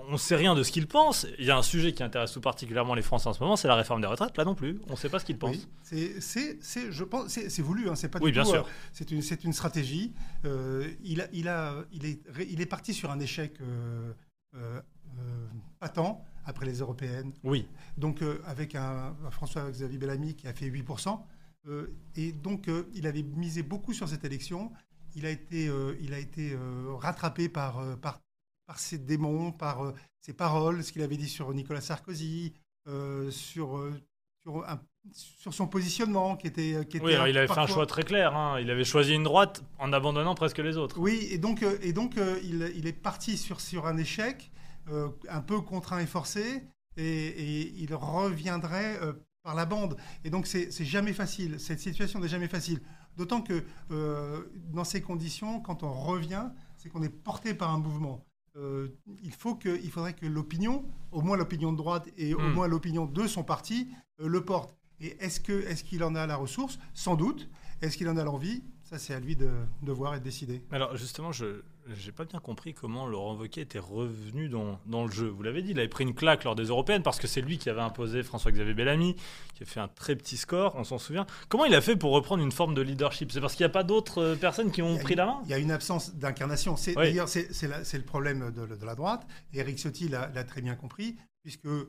on 0.07 0.11
ne 0.11 0.17
sait 0.17 0.35
rien 0.35 0.55
de 0.55 0.63
ce 0.63 0.71
qu'il 0.71 0.87
pense. 0.87 1.25
Il 1.39 1.45
y 1.45 1.51
a 1.51 1.57
un 1.57 1.61
sujet 1.63 1.93
qui 1.93 2.03
intéresse 2.03 2.31
tout 2.31 2.41
particulièrement 2.41 2.93
les 2.95 3.01
Français 3.01 3.27
en 3.27 3.33
ce 3.33 3.39
moment, 3.41 3.55
c'est 3.55 3.67
la 3.67 3.75
réforme 3.75 4.01
des 4.01 4.07
retraites. 4.07 4.37
Là 4.37 4.45
non 4.45 4.55
plus, 4.55 4.79
on 4.87 4.91
ne 4.91 4.95
sait 4.97 5.09
pas 5.09 5.19
ce 5.19 5.25
qu'il 5.25 5.37
pense. 5.37 5.51
Oui, 5.55 5.67
c'est, 5.83 6.19
c'est, 6.21 6.57
c'est- 6.61 6.91
je 6.91 7.03
pense, 7.03 7.27
c'est, 7.29 7.61
voulu, 7.61 7.89
hein, 7.89 7.95
c'est 7.95 8.09
pas 8.09 8.19
Oui, 8.19 8.31
du 8.31 8.33
bien 8.33 8.43
tout, 8.43 8.49
sûr. 8.51 8.65
euh, 8.65 8.69
c'est 8.93 9.11
une, 9.11 9.21
c'est 9.21 9.43
une 9.43 9.53
stratégie. 9.53 10.13
Euh, 10.45 10.89
il, 11.03 11.21
a, 11.21 11.27
il, 11.33 11.47
a, 11.47 11.75
il, 11.91 12.05
est, 12.05 12.19
il 12.49 12.61
est 12.61 12.65
parti 12.65 12.93
sur 12.93 13.11
un 13.11 13.19
échec 13.19 13.53
euh, 13.61 14.13
euh, 14.55 14.81
euh, 15.19 15.47
patent 15.79 16.23
après 16.45 16.65
les 16.65 16.79
européennes. 16.79 17.31
Oui, 17.43 17.67
Donc 17.97 18.21
euh, 18.21 18.41
avec 18.45 18.75
un, 18.75 19.15
un 19.25 19.31
François-Xavier 19.31 19.97
Bellamy 19.97 20.35
qui 20.35 20.47
a 20.47 20.53
fait 20.53 20.67
8%. 20.69 21.19
euh, 21.67 21.87
et 22.15 22.31
donc 22.31 22.67
euh, 22.67 22.87
il 22.93 23.05
avait 23.07 23.21
misé 23.23 23.61
beaucoup 23.63 23.93
sur 23.93 24.07
cette 24.09 24.25
élection. 24.25 24.71
Il 25.15 25.25
a 25.25 25.29
été, 25.29 25.67
euh, 25.67 25.95
il 26.01 26.13
a 26.13 26.19
été 26.19 26.53
euh, 26.53 26.93
rattrapé 26.95 27.49
par, 27.49 27.79
euh, 27.79 27.95
par, 27.95 28.19
par 28.71 28.79
ses 28.79 28.99
démons, 28.99 29.51
par 29.51 29.83
euh, 29.83 29.93
ses 30.21 30.31
paroles, 30.31 30.81
ce 30.81 30.93
qu'il 30.93 31.01
avait 31.01 31.17
dit 31.17 31.27
sur 31.27 31.53
Nicolas 31.53 31.81
Sarkozy, 31.81 32.53
euh, 32.87 33.29
sur, 33.29 33.77
euh, 33.77 33.91
sur, 34.41 34.63
un- 34.65 34.79
sur 35.11 35.53
son 35.53 35.67
positionnement 35.67 36.37
qui 36.37 36.47
était... 36.47 36.85
Qui 36.89 36.95
était 36.95 37.05
oui 37.05 37.13
alors, 37.15 37.27
il 37.27 37.37
avait 37.37 37.49
fait 37.49 37.59
un 37.59 37.67
choix 37.67 37.85
très 37.85 38.03
clair. 38.03 38.33
hein. 38.33 38.61
Il 38.61 38.71
avait 38.71 38.85
choisi 38.85 39.13
une 39.13 39.23
droite 39.23 39.61
en 39.77 39.91
abandonnant 39.91 40.35
presque 40.35 40.59
les 40.59 40.77
autres. 40.77 40.97
Oui, 41.01 41.27
et 41.31 41.37
donc, 41.37 41.65
et 41.81 41.91
donc 41.91 42.15
il, 42.43 42.71
il 42.73 42.87
est 42.87 42.93
parti 42.93 43.35
sur, 43.35 43.59
sur 43.59 43.87
un 43.87 43.97
échec, 43.97 44.51
un 44.87 45.41
peu 45.41 45.59
contraint 45.59 45.99
et 45.99 46.05
forcé, 46.07 46.63
et, 46.95 47.03
et 47.27 47.73
il 47.77 47.93
reviendrait 47.93 49.01
par 49.43 49.53
la 49.53 49.65
bande. 49.65 49.97
Et 50.23 50.29
donc, 50.29 50.47
c'est 50.47 50.71
c'est 50.71 50.85
jamais 50.85 51.11
facile. 51.13 51.59
Cette 51.59 51.81
situation 51.81 52.19
n'est 52.21 52.29
jamais 52.29 52.47
facile. 52.47 52.79
D'autant 53.17 53.41
que 53.41 53.65
euh, 53.91 54.43
dans 54.71 54.85
ces 54.85 55.01
conditions, 55.01 55.59
quand 55.59 55.83
on 55.83 55.91
revient, 55.91 56.45
c'est 56.77 56.87
qu'on 56.89 57.03
est 57.03 57.09
porté 57.09 57.53
par 57.53 57.71
un 57.71 57.79
mouvement. 57.79 58.23
Euh, 58.57 58.89
il, 59.23 59.31
faut 59.33 59.55
que, 59.55 59.79
il 59.83 59.89
faudrait 59.91 60.13
que 60.13 60.25
l'opinion, 60.25 60.83
au 61.11 61.21
moins 61.21 61.37
l'opinion 61.37 61.71
de 61.71 61.77
droite 61.77 62.09
et 62.17 62.33
au 62.33 62.39
Hmm. 62.39 62.53
moins 62.53 62.67
l'opinion 62.67 63.05
de 63.05 63.25
son 63.27 63.43
parti, 63.43 63.87
euh, 64.19 64.27
le 64.27 64.43
porte. 64.43 64.75
Et 64.99 65.15
est-ce 65.23 65.39
que- 65.39 65.63
est-ce 65.67 65.83
qu'il 65.83 66.03
en 66.03 66.15
a 66.15 66.27
la 66.27 66.35
ressource? 66.35 66.77
Sans 66.93 67.15
doute. 67.15 67.49
Est-ce 67.81 67.97
qu'il 67.97 68.09
en 68.09 68.17
a 68.17 68.23
l'envie? 68.23 68.61
Ça, 68.83 68.99
c'est 68.99 69.13
à 69.13 69.19
lui 69.19 69.35
de, 69.37 69.49
de 69.81 69.91
voir 69.93 70.13
et 70.15 70.19
de 70.19 70.23
décider. 70.25 70.63
Alors 70.69 70.95
justement, 70.97 71.31
je 71.31 71.61
n'ai 72.05 72.11
pas 72.11 72.25
bien 72.25 72.39
compris 72.39 72.73
comment 72.73 73.07
Laurent 73.07 73.35
Wauquiez 73.35 73.63
était 73.63 73.79
revenu 73.79 74.49
dans, 74.49 74.79
dans 74.85 75.05
le 75.05 75.11
jeu. 75.11 75.27
Vous 75.27 75.41
l'avez 75.43 75.61
dit, 75.61 75.71
il 75.71 75.79
avait 75.79 75.87
pris 75.87 76.03
une 76.03 76.13
claque 76.13 76.43
lors 76.43 76.55
des 76.55 76.65
européennes 76.65 77.03
parce 77.03 77.19
que 77.19 77.27
c'est 77.27 77.41
lui 77.41 77.57
qui 77.57 77.69
avait 77.69 77.81
imposé 77.81 78.23
François-Xavier 78.23 78.73
Bellamy, 78.73 79.15
qui 79.55 79.63
a 79.63 79.65
fait 79.65 79.79
un 79.79 79.87
très 79.87 80.15
petit 80.15 80.37
score, 80.37 80.75
on 80.75 80.83
s'en 80.83 80.97
souvient. 80.99 81.25
Comment 81.49 81.65
il 81.65 81.73
a 81.75 81.81
fait 81.81 81.95
pour 81.95 82.11
reprendre 82.11 82.43
une 82.43 82.51
forme 82.51 82.73
de 82.75 82.81
leadership? 82.81 83.31
C'est 83.31 83.41
parce 83.41 83.55
qu'il 83.55 83.63
n'y 83.65 83.69
a 83.69 83.73
pas 83.73 83.83
d'autres 83.83 84.21
euh, 84.21 84.35
personnes 84.35 84.71
qui 84.71 84.81
ont 84.81 84.97
pris 84.97 85.13
une- 85.13 85.17
la 85.17 85.25
main? 85.25 85.41
Il 85.45 85.49
y 85.49 85.53
a 85.53 85.57
une 85.59 85.71
absence 85.71 86.15
d'incarnation. 86.15 86.75
C'est, 86.77 86.91
Oui. 86.97 87.05
D'ailleurs, 87.05 87.27
c'est, 87.29 87.53
c'est 87.53 87.67
la- 87.67 87.83
c'est 87.83 87.97
le 87.97 88.05
problème 88.05 88.51
de, 88.51 88.65
de 88.75 88.85
la 88.85 88.95
droite. 88.95 89.25
Eric 89.53 89.77
Ciotti 89.77 90.07
l'a, 90.07 90.29
l'a 90.29 90.43
très 90.43 90.61
bien 90.61 90.75
compris, 90.75 91.15
puisque 91.41 91.65
euh, 91.65 91.87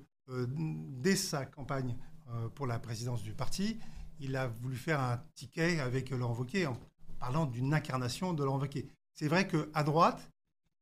dès 0.49 1.17
sa 1.17 1.45
campagne 1.47 1.97
euh, 2.31 2.49
pour 2.55 2.67
la 2.67 2.79
présidence 2.79 3.23
du 3.23 3.33
parti, 3.35 3.79
il 4.21 4.37
a 4.37 4.47
voulu 4.47 4.77
faire 4.77 5.01
un 5.01 5.21
ticket 5.35 5.81
avec 5.81 6.11
Laurent 6.11 6.35
Wauquiez 6.35 6.67
en 6.67 6.77
parlant 7.19 7.45
d'une 7.47 7.75
incarnation 7.75 8.33
de 8.33 8.43
Laurent 8.45 8.59
Wauquiez. 8.61 8.87
C'est 9.15 9.29
vrai 9.29 9.47
qu'à 9.47 9.83
droite, 9.83 10.31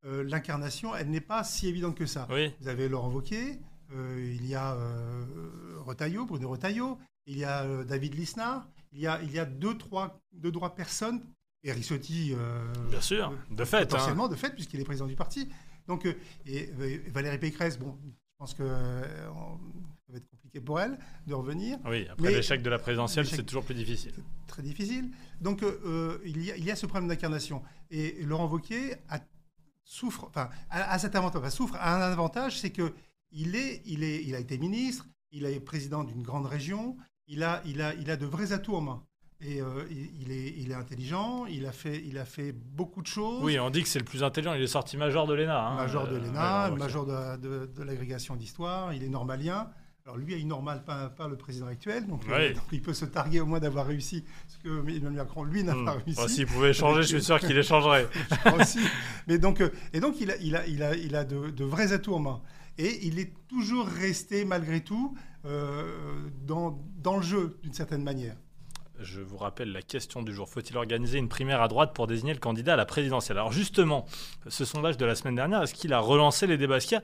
euh, 0.05 0.23
l'incarnation, 0.25 0.95
elle 0.95 1.11
n'est 1.11 1.21
pas 1.21 1.45
si 1.45 1.69
évidente 1.69 1.97
que 1.97 2.07
ça. 2.07 2.27
Oui. 2.31 2.53
Vous 2.61 2.69
avez 2.69 2.89
Laurent 2.89 3.11
Wauquiez, 3.11 3.61
euh, 3.93 4.35
il 4.35 4.47
y 4.47 4.55
a 4.55 4.75
euh, 4.75 5.25
Retailleau, 5.81 6.25
Bruno 6.27 6.49
Retailleau, 6.49 6.99
il 7.27 7.39
y 7.39 7.45
a 7.45 7.85
David 7.85 8.15
Lisnard, 8.15 8.69
il 8.93 9.01
y 9.01 9.07
a, 9.07 9.21
il 9.23 9.31
y 9.33 9.39
a 9.39 9.45
deux, 9.45 9.77
trois, 9.77 10.21
deux, 10.33 10.53
trois 10.53 10.75
personnes, 10.75 11.23
Ciotti, 11.83 12.33
euh, 12.35 12.73
Bien 12.89 13.01
sûr, 13.01 13.33
de 13.51 13.65
fait. 13.65 13.79
hein. 13.79 13.87
potentiellement, 13.87 14.29
de 14.29 14.37
fait, 14.37 14.51
puisqu'il 14.55 14.81
est 14.81 14.85
président 14.85 15.07
du 15.07 15.17
parti. 15.17 15.49
Donc, 15.87 16.07
et, 16.47 16.71
Valérie 17.11 17.39
Pécresse, 17.39 17.79
bon, 17.79 17.99
je 18.03 18.11
pense 18.39 18.55
que 18.55 18.67
ça 18.67 20.13
va 20.13 20.17
être 20.17 20.29
compliqué 20.31 20.40
pour 20.59 20.81
elle 20.81 20.99
de 21.29 21.35
revenir, 21.35 21.79
Oui, 21.85 22.09
après 22.11 22.33
l'échec 22.33 22.61
de 22.63 22.71
la 22.71 22.81
présidentielle, 22.81 23.27
c'est 23.27 23.45
toujours 23.45 23.63
plus 23.65 23.75
difficile. 23.77 24.15
très 24.49 24.63
difficile. 24.63 25.11
Donc, 25.41 25.63
euh, 25.63 25.79
euh, 25.87 26.19
il, 26.25 26.43
y 26.45 26.51
a, 26.51 26.57
il 26.57 26.65
y 26.65 26.71
a 26.73 26.75
ce 26.77 26.87
problème 26.87 27.09
d'incarnation. 27.09 27.63
Et 27.93 28.23
Laurent 28.25 28.49
Wauquiez 28.49 28.97
a, 29.09 29.21
souffre, 29.85 30.25
enfin, 30.29 30.51
a 30.71 30.99
cet 30.99 31.15
avantage, 31.15 31.41
enfin, 31.43 31.51
souffre 31.51 31.77
a 31.79 31.97
un 32.09 32.11
avantage, 32.13 32.59
c'est 32.59 32.71
que 32.71 32.93
il 33.31 33.55
est, 33.55 33.83
il 33.87 34.03
est, 34.03 34.25
il 34.25 34.35
a 34.35 34.41
été 34.41 34.59
ministre, 34.59 35.07
il 35.31 35.45
est 35.45 35.61
président 35.61 36.03
d'une 36.03 36.23
grande 36.23 36.47
région, 36.47 36.97
il 37.29 37.45
a, 37.45 37.63
il 37.65 37.81
a, 37.81 37.95
il 37.95 38.11
a 38.11 38.17
de 38.17 38.27
vrais 38.27 38.53
atouts 38.53 38.75
en 38.75 38.81
main. 38.81 39.03
Et 39.43 39.63
euh, 39.63 39.87
il, 39.91 40.33
est, 40.33 40.53
il 40.59 40.71
est 40.71 40.75
intelligent, 40.75 41.47
il 41.47 41.65
a 41.65 41.73
fait, 41.73 42.03
il 42.05 42.19
a 42.19 42.27
fait 42.27 42.53
beaucoup 42.53 43.01
de 43.01 43.07
choses. 43.07 43.43
Oui, 43.43 43.59
on 43.59 43.71
dit 43.71 43.83
que 43.83 43.89
c'est 43.89 43.99
le 43.99 44.05
plus 44.05 44.23
intelligent. 44.23 44.53
Il 44.53 44.61
est 44.63 44.67
sorti 44.67 44.99
major 44.99 45.27
de 45.27 45.33
l'ENA. 45.33 45.59
hein. 45.67 45.77
major 45.77 46.07
de 46.09 46.17
Euh, 46.17 46.19
l'ENA, 46.21 46.67
Laurent 46.69 46.77
major 46.79 47.07
de, 47.07 47.37
de- 47.39 47.67
de 47.75 47.83
l'agrégation 47.83 48.37
d'histoire, 48.37 48.93
il 48.93 49.03
est 49.03 49.09
normalien. 49.09 49.71
Alors 50.11 50.19
lui, 50.19 50.35
il 50.41 50.47
normale 50.49 50.83
pas, 50.85 51.09
pas 51.09 51.29
le 51.29 51.37
président 51.37 51.67
actuel, 51.69 52.05
donc, 52.09 52.23
euh, 52.29 52.53
donc 52.53 52.65
il 52.73 52.83
peut 52.83 52.93
se 52.95 53.05
targuer 53.05 53.39
au 53.41 53.47
moins 53.47 53.61
d'avoir 53.61 53.87
réussi 53.87 54.25
ce 54.49 54.59
que 54.59 54.69
Emmanuel 54.81 55.13
Macron, 55.13 55.45
lui, 55.45 55.63
n'a 55.63 55.75
Hmm. 55.77 55.85
pas 55.85 55.93
réussi. 55.93 56.21
Bon, 56.21 56.27
S'il 56.29 56.47
pouvait 56.47 56.73
changer, 56.73 57.03
je 57.03 57.07
suis 57.09 57.23
sûr 57.23 57.39
qu'il 57.39 57.57
échangerait. 57.57 58.09
aussi. 58.61 58.81
Mais 59.29 59.39
donc, 59.39 59.61
euh, 59.61 59.71
et 59.93 60.01
donc 60.01 60.21
il 60.21 60.33
a, 60.33 60.37
il 60.39 60.57
a, 60.57 60.67
il 60.67 60.83
a, 60.83 60.97
il 60.97 61.15
a 61.15 61.25
de, 61.25 61.51
de 61.51 61.65
vrais 61.65 61.93
atouts 61.93 62.15
en 62.15 62.19
main. 62.19 62.43
Et 62.77 63.07
il 63.07 63.19
est 63.21 63.33
toujours 63.49 63.87
resté, 63.87 64.45
malgré 64.45 64.81
tout, 64.81 65.15
euh, 65.45 66.29
dans, 66.45 66.83
dans 66.99 67.17
le 67.19 67.23
jeu, 67.23 67.59
d'une 67.63 67.73
certaine 67.75 68.03
manière. 68.03 68.37
Je 69.03 69.21
vous 69.23 69.39
rappelle 69.39 69.73
la 69.73 69.81
question 69.81 70.23
du 70.23 70.35
jour. 70.35 70.49
Faut-il 70.49 70.77
organiser 70.77 71.19
une 71.19 71.29
primaire 71.29 71.63
à 71.63 71.69
droite 71.69 71.95
pour 71.95 72.07
désigner 72.07 72.35
le 72.35 72.39
candidat 72.39 72.75
à 72.75 72.77
la 72.77 72.85
présidentielle? 72.85 73.39
Alors 73.39 73.51
justement, 73.51 74.05
ce 74.49 74.65
sondage 74.65 74.99
de 74.99 75.07
la 75.07 75.15
semaine 75.15 75.37
dernière, 75.37 75.63
est-ce 75.63 75.73
qu'il 75.75 75.93
a 75.95 76.01
relancé 76.01 76.47
les 76.47 76.59
débats? 76.59 76.77
Est-ce 76.77 76.87
qu'il 76.89 77.01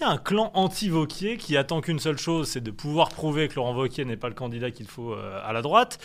y 0.00 0.04
a, 0.04 0.08
y 0.10 0.12
un 0.12 0.18
clan 0.18 0.50
anti-Vauquier 0.54 1.38
qui 1.38 1.56
attend 1.56 1.80
qu'une 1.80 2.00
seule 2.00 2.18
chose, 2.18 2.48
c'est 2.48 2.60
de 2.60 2.70
pouvoir 2.70 3.08
prouver 3.08 3.48
que 3.48 3.54
Laurent 3.54 3.72
Vauquier 3.72 4.04
n'est 4.04 4.16
pas 4.18 4.28
le 4.28 4.34
candidat 4.34 4.70
qu'il 4.70 4.88
faut 4.88 5.14
euh, 5.14 5.40
à 5.42 5.52
la 5.54 5.62
droite, 5.62 5.98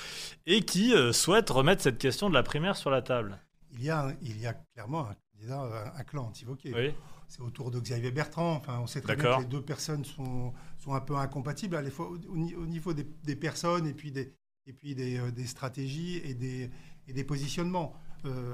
et 0.45 0.61
qui 0.61 0.93
euh, 0.93 1.11
souhaite 1.11 1.49
remettre 1.49 1.81
cette 1.81 1.97
question 1.97 2.29
de 2.29 2.33
la 2.33 2.43
primaire 2.43 2.77
sur 2.77 2.89
la 2.89 3.01
table? 3.01 3.37
Il 3.73 3.83
y 3.83 3.89
a, 3.89 4.07
un- 4.07 4.13
il 4.21 4.39
y 4.39 4.45
a 4.47 4.53
clairement 4.53 5.09
un 5.09 5.15
candidat, 5.35 5.59
un, 5.59 5.99
un 5.99 6.03
clan 6.03 6.27
anti-Wauquiez. 6.27 6.73
Oui. 6.73 6.93
C'est 7.27 7.41
autour 7.41 7.71
de 7.71 7.79
Xavier 7.79 8.11
Bertrand. 8.11 8.53
Enfin, 8.57 8.79
on 8.81 8.87
sait 8.87 9.01
très 9.01 9.15
bien 9.15 9.37
que 9.37 9.41
les 9.41 9.47
deux 9.47 9.61
personnes 9.61 10.05
sont, 10.05 10.53
sont 10.77 10.93
un 10.93 11.01
peu 11.01 11.15
incompatibles 11.15 11.75
à 11.75 11.81
la 11.81 11.89
fois 11.89 12.07
au, 12.07 12.15
au 12.31 12.37
ni- 12.37 12.53
au 12.55 12.65
niveau 12.67 12.93
des, 12.93 13.07
des 13.23 13.35
personnes 13.35 13.87
et 13.87 13.93
puis 13.93 14.11
des, 14.11 14.35
et 14.65 14.73
puis 14.73 14.95
des, 14.95 15.17
euh, 15.17 15.31
des 15.31 15.45
stratégies 15.45 16.17
et 16.17 16.33
des, 16.33 16.69
et 17.07 17.13
des 17.13 17.23
positionnements. 17.23 17.93
Euh, 18.25 18.53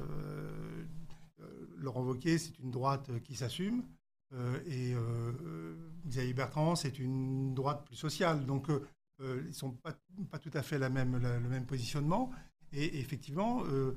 euh, 1.41 1.45
Laurent 1.77 2.03
Wauquiez, 2.03 2.37
c'est 2.37 2.57
une 2.59 2.71
droite 2.71 3.09
qui 3.23 3.35
s'assume. 3.35 3.83
et 4.67 4.93
Xavier 6.07 6.33
Bertrand, 6.33 6.75
c'est 6.75 6.99
une 6.99 7.53
droite 7.55 7.85
plus 7.85 7.95
sociale. 7.95 8.45
Donc, 8.45 8.67
ils 9.19 9.25
ne 9.47 9.51
sont 9.51 9.71
pas, 9.71 9.93
pas 10.29 10.37
tout 10.39 10.51
à 10.53 10.61
fait 10.61 10.77
la 10.77 10.89
même, 10.89 11.17
la- 11.17 11.39
le 11.39 11.49
même 11.49 11.65
positionnement. 11.65 12.31
Et 12.71 12.99
effectivement, 12.99 13.63
euh, 13.65 13.95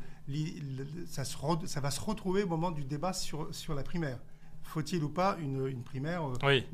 ça, 1.06 1.24
se 1.24 1.36
re- 1.36 1.66
ça 1.66 1.80
va 1.80 1.90
se 1.90 2.00
retrouver 2.00 2.44
au 2.44 2.46
moment 2.48 2.70
du 2.70 2.84
débat 2.84 3.12
sur, 3.12 3.54
sur 3.54 3.74
la 3.74 3.82
primaire. 3.82 4.20
Faut-il 4.62 5.02
ou 5.04 5.10
pas 5.10 5.36
une, 5.40 5.66
une 5.66 5.82
primaire 5.82 6.24
euh, 6.24 6.36
Oui. 6.44 6.64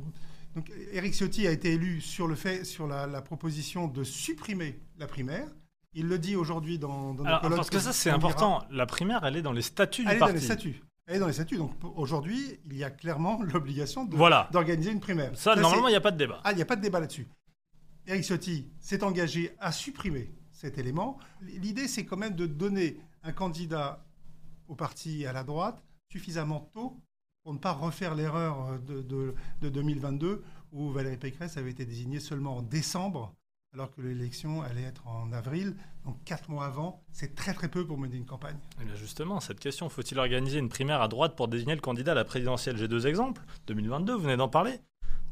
Donc, 0.54 0.70
Éric 0.92 1.14
Ciotti 1.14 1.46
a 1.46 1.50
été 1.52 1.72
élu 1.74 2.00
sur, 2.00 2.26
le 2.26 2.34
fait, 2.34 2.64
sur 2.64 2.86
la, 2.86 3.06
la 3.06 3.22
proposition 3.22 3.86
de 3.86 4.02
supprimer 4.02 4.80
la 4.98 5.06
primaire. 5.06 5.46
Il 5.94 6.06
le 6.06 6.18
dit 6.18 6.36
aujourd'hui 6.36 6.78
dans, 6.78 7.14
dans 7.14 7.24
Alors, 7.24 7.40
parce 7.56 7.70
que 7.70 7.78
ça, 7.78 7.92
c'est 7.92 8.10
important. 8.10 8.64
La 8.70 8.86
primaire, 8.86 9.24
elle 9.24 9.36
est 9.36 9.42
dans 9.42 9.52
les 9.52 9.62
statuts 9.62 10.02
Elle 10.02 10.10
du 10.10 10.16
est 10.16 10.20
dans 10.20 10.26
les 10.26 10.40
statuts. 10.40 10.82
Elle 11.06 11.16
est 11.16 11.18
dans 11.20 11.26
les 11.26 11.32
statuts. 11.32 11.56
Donc 11.56 11.72
aujourd'hui, 11.96 12.58
il 12.70 12.76
y 12.76 12.84
a 12.84 12.90
clairement 12.90 13.42
l'obligation 13.52 14.04
de- 14.04 14.14
Voilà. 14.16 14.48
d'organiser 14.52 14.90
une 14.90 15.00
primaire. 15.00 15.32
Ça, 15.36 15.56
normalement, 15.56 15.88
il 15.88 15.92
n'y 15.92 15.96
a 15.96 16.00
pas 16.00 16.10
de 16.10 16.18
débat. 16.18 16.40
Ah, 16.44 16.52
il 16.52 16.56
n'y 16.56 16.62
a 16.62 16.66
pas 16.66 16.76
de 16.76 16.82
débat 16.82 17.00
là-dessus. 17.00 17.26
Eric 18.06 18.24
Ciotti 18.24 18.66
s'est 18.80 19.02
engagé 19.04 19.54
à 19.60 19.70
supprimer 19.72 20.30
cet 20.50 20.78
élément. 20.78 21.18
L'idée, 21.42 21.88
c'est 21.88 22.04
quand 22.04 22.16
même 22.16 22.34
de 22.34 22.46
donner 22.46 22.98
un 23.22 23.32
candidat 23.32 24.04
au 24.66 24.74
parti 24.74 25.22
et 25.22 25.26
à 25.26 25.32
la 25.32 25.44
droite 25.44 25.82
suffisamment 26.10 26.70
tôt 26.72 26.98
pour 27.48 27.54
ne 27.54 27.58
pas 27.60 27.72
refaire 27.72 28.14
l'erreur 28.14 28.78
de, 28.86 29.00
de- 29.00 29.34
de 29.62 29.68
2022 29.70 30.42
où 30.74 30.90
Valérie 30.90 31.16
Pécresse 31.16 31.56
avait 31.56 31.70
été 31.70 31.86
désignée 31.86 32.20
seulement 32.20 32.58
en 32.58 32.60
décembre 32.60 33.32
alors 33.72 33.90
que 33.90 34.02
l'élection 34.02 34.60
allait 34.60 34.82
être 34.82 35.08
en 35.08 35.32
avril. 35.32 35.74
Donc 36.04 36.22
quatre 36.26 36.50
mois 36.50 36.66
avant, 36.66 37.02
c'est 37.10 37.34
très 37.34 37.54
très 37.54 37.68
peu 37.68 37.86
pour 37.86 37.96
mener 37.96 38.18
une 38.18 38.26
campagne. 38.26 38.58
Eh 38.82 38.84
bien, 38.84 38.94
justement, 38.96 39.40
cette 39.40 39.60
question, 39.60 39.88
faut-il 39.88 40.18
organiser 40.18 40.58
une 40.58 40.68
primaire 40.68 41.00
à 41.00 41.08
droite 41.08 41.36
pour 41.36 41.48
désigner 41.48 41.74
le 41.74 41.80
candidat 41.80 42.12
à 42.12 42.14
la 42.14 42.26
présidentielle? 42.26 42.76
J'ai 42.76 42.86
deux 42.86 43.06
exemples. 43.06 43.40
2022, 43.66 44.12
vous 44.12 44.20
venez 44.20 44.36
d'en 44.36 44.50
parler. 44.50 44.78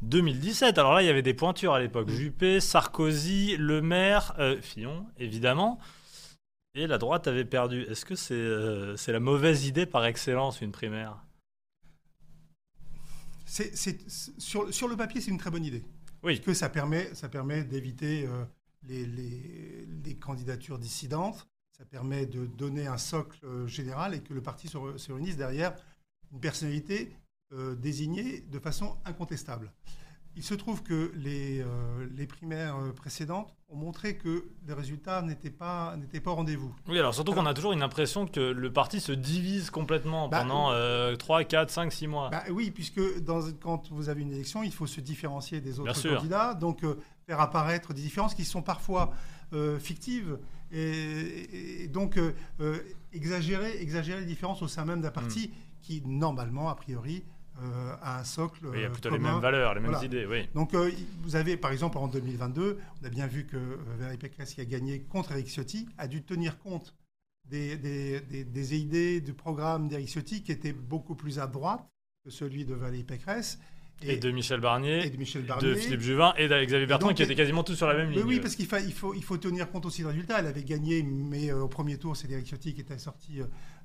2017, 0.01 0.79
alors 0.79 0.93
là, 0.95 1.03
il 1.03 1.05
y 1.05 1.09
avait 1.09 1.21
des 1.21 1.35
pointures 1.35 1.73
à 1.75 1.79
l'époque. 1.79 2.09
Juppé, 2.09 2.59
Sarkozy, 2.59 3.57
Le 3.57 3.83
Maire, 3.83 4.33
euh, 4.39 4.59
Fillon, 4.59 5.05
évidemment. 5.19 5.77
Et 6.73 6.87
la 6.87 6.97
droite 6.97 7.27
avait 7.27 7.45
perdu. 7.45 7.83
Est-ce 7.83 8.05
que 8.05 8.15
c'est 8.15 8.33
euh, 8.33 8.97
c'est 8.97 9.11
la 9.11 9.19
mauvaise 9.19 9.67
idée 9.67 9.85
par 9.85 10.03
excellence, 10.03 10.61
une 10.61 10.71
primaire? 10.71 11.23
C'est- 13.47 13.75
c'est- 13.75 14.07
sur, 14.39 14.73
sur 14.73 14.87
le 14.87 14.95
papier, 14.95 15.21
c'est 15.21 15.31
une 15.31 15.37
très 15.37 15.49
bonne 15.51 15.65
idée. 15.65 15.83
Oui. 16.23 16.41
que 16.41 16.53
ça 16.53 16.67
permet, 16.69 17.13
ça 17.15 17.29
permet 17.29 17.63
d'éviter 17.63 18.25
euh, 18.27 18.43
les, 18.83 19.05
les- 19.05 19.87
les 20.03 20.15
candidatures 20.15 20.77
dissidentes. 20.79 21.47
Ça 21.77 21.85
permet 21.85 22.25
de 22.25 22.45
donner 22.47 22.87
un 22.87 22.97
socle 22.97 23.39
euh, 23.45 23.67
général 23.67 24.13
et 24.15 24.19
que 24.21 24.33
le 24.33 24.41
parti 24.41 24.67
se, 24.67 24.77
re- 24.77 24.97
se 24.97 25.11
réunisse 25.11 25.37
derrière 25.37 25.75
une 26.33 26.39
personnalité 26.39 27.15
euh, 27.53 27.75
désignée 27.75 28.41
de 28.41 28.59
façon 28.59 28.97
incontestable. 29.05 29.71
Il 30.37 30.43
se 30.43 30.53
trouve 30.53 30.83
que 30.83 31.11
les, 31.15 31.61
euh, 31.61 31.65
les 32.15 32.27
primaires 32.27 32.77
euh, 32.77 32.93
précédentes 32.93 33.55
ont 33.69 33.75
montré 33.75 34.17
que 34.17 34.45
les 34.67 34.73
résultats 34.73 35.23
n'étaient 35.23 35.49
pas, 35.49 35.97
n'étaient 35.97 36.19
pas 36.19 36.29
au 36.29 36.35
rendez-vous. 36.35 36.75
Oui, 36.87 36.99
alors 36.99 37.15
surtout 37.15 37.33
qu'on 37.33 37.47
a 37.47 37.55
toujours 37.55 37.73
une 37.73 37.81
impression 37.81 38.27
que 38.27 38.39
le 38.39 38.71
parti 38.71 38.99
se 38.99 39.11
divise 39.11 39.71
complètement 39.71 40.29
Bah, 40.29 40.41
pendant 40.41 40.71
euh, 40.71 41.15
3, 41.15 41.43
4, 41.43 41.71
5, 41.71 41.91
6 41.91 42.05
mois. 42.05 42.29
Bah 42.29 42.43
oui, 42.51 42.69
puisque 42.69 43.19
dans, 43.21 43.51
quand 43.59 43.91
vous 43.91 44.09
avez 44.09 44.21
une 44.21 44.31
élection, 44.31 44.61
il 44.61 44.71
faut 44.71 44.85
se 44.85 45.01
différencier 45.01 45.59
des 45.59 45.79
autres 45.79 46.07
candidats, 46.07 46.53
donc 46.53 46.83
euh, 46.83 46.99
faire 47.25 47.41
apparaître 47.41 47.95
des 47.95 48.01
différences 48.03 48.35
qui 48.35 48.45
sont 48.45 48.61
parfois 48.61 49.11
fictives 49.79 50.37
et, 50.73 51.83
et 51.83 51.87
donc 51.87 52.19
exagérer, 53.13 53.81
exagérer 53.81 54.19
les 54.19 54.25
différences 54.25 54.61
au 54.61 54.67
sein 54.67 54.83
même 54.83 54.99
d'un 55.01 55.09
parti 55.09 55.51
qui, 55.81 56.03
normalement, 56.05 56.67
a 56.69 56.75
priori, 56.75 57.23
euh, 57.63 57.95
a 58.01 58.19
un 58.19 58.23
socle 58.23 58.65
Oui, 58.67 58.71
il 58.75 58.81
y 58.81 58.83
a 58.83 58.87
euh, 58.87 58.91
plutôt 58.91 59.09
les 59.09 59.17
commun. 59.17 59.33
mêmes 59.33 59.41
valeurs, 59.41 59.73
les 59.73 59.81
mêmes 59.81 59.91
Voilà. 59.91 60.05
idées, 60.05 60.25
oui. 60.25 60.47
Donc, 60.53 60.73
euh, 60.73 60.91
vous 61.23 61.35
avez, 61.35 61.57
par 61.57 61.71
exemple, 61.71 61.97
en 61.97 62.07
2022, 62.07 62.77
on 63.01 63.05
a 63.05 63.09
bien 63.09 63.27
vu 63.27 63.45
que 63.45 63.57
Valérie 63.97 64.17
Pécresse, 64.17 64.53
qui 64.53 64.61
a 64.61 64.65
gagné 64.65 65.01
contre 65.01 65.31
Eric 65.31 65.47
Ciotti, 65.47 65.87
a 65.97 66.07
dû 66.07 66.23
tenir 66.23 66.59
compte 66.59 66.93
des, 67.49 67.77
des- 67.77 68.19
des- 68.21 68.43
des 68.43 68.75
idées 68.75 69.21
du 69.21 69.33
programme 69.33 69.87
d'Eric 69.87 70.07
Ciotti, 70.09 70.43
qui 70.43 70.51
était 70.51 70.73
beaucoup 70.73 71.15
plus 71.15 71.39
à 71.39 71.47
droite 71.47 71.87
que 72.23 72.29
celui 72.29 72.65
de 72.65 72.73
Valérie 72.73 73.03
Pécresse. 73.03 73.57
Et, 74.03 74.17
de 74.17 74.29
Michel 74.29 74.59
Barnier, 74.59 75.03
et 75.07 75.09
de 75.09 75.17
Michel 75.17 75.41
de 75.41 75.47
Barnier. 75.47 75.75
Philippe 75.75 76.01
Juvin 76.01 76.31
et 76.37 76.47
d'Xavier 76.47 76.85
Bertrand 76.85 77.07
donc, 77.07 77.17
qui 77.17 77.23
étaient 77.23 77.33
quasiment 77.33 77.63
tous 77.63 77.73
sur 77.73 77.87
la 77.87 77.95
même 77.95 78.11
ligne. 78.11 78.21
oui, 78.27 78.39
parce 78.39 78.55
qu'il 78.55 78.67
fa- 78.67 78.79
il 78.79 78.93
faut, 78.93 79.15
il 79.15 79.23
faut 79.23 79.37
tenir 79.37 79.71
compte 79.71 79.87
aussi 79.87 80.03
des 80.03 80.07
résultats. 80.09 80.37
Elle 80.39 80.45
avait 80.45 80.63
gagné, 80.63 81.01
mais 81.01 81.49
euh, 81.49 81.61
au 81.63 81.67
premier 81.67 81.97
tour, 81.97 82.15
c'est 82.15 82.29
Eric 82.29 82.45
Ciotti 82.45 82.75
qui 82.75 82.81
était 82.81 82.99
sorti 82.99 83.39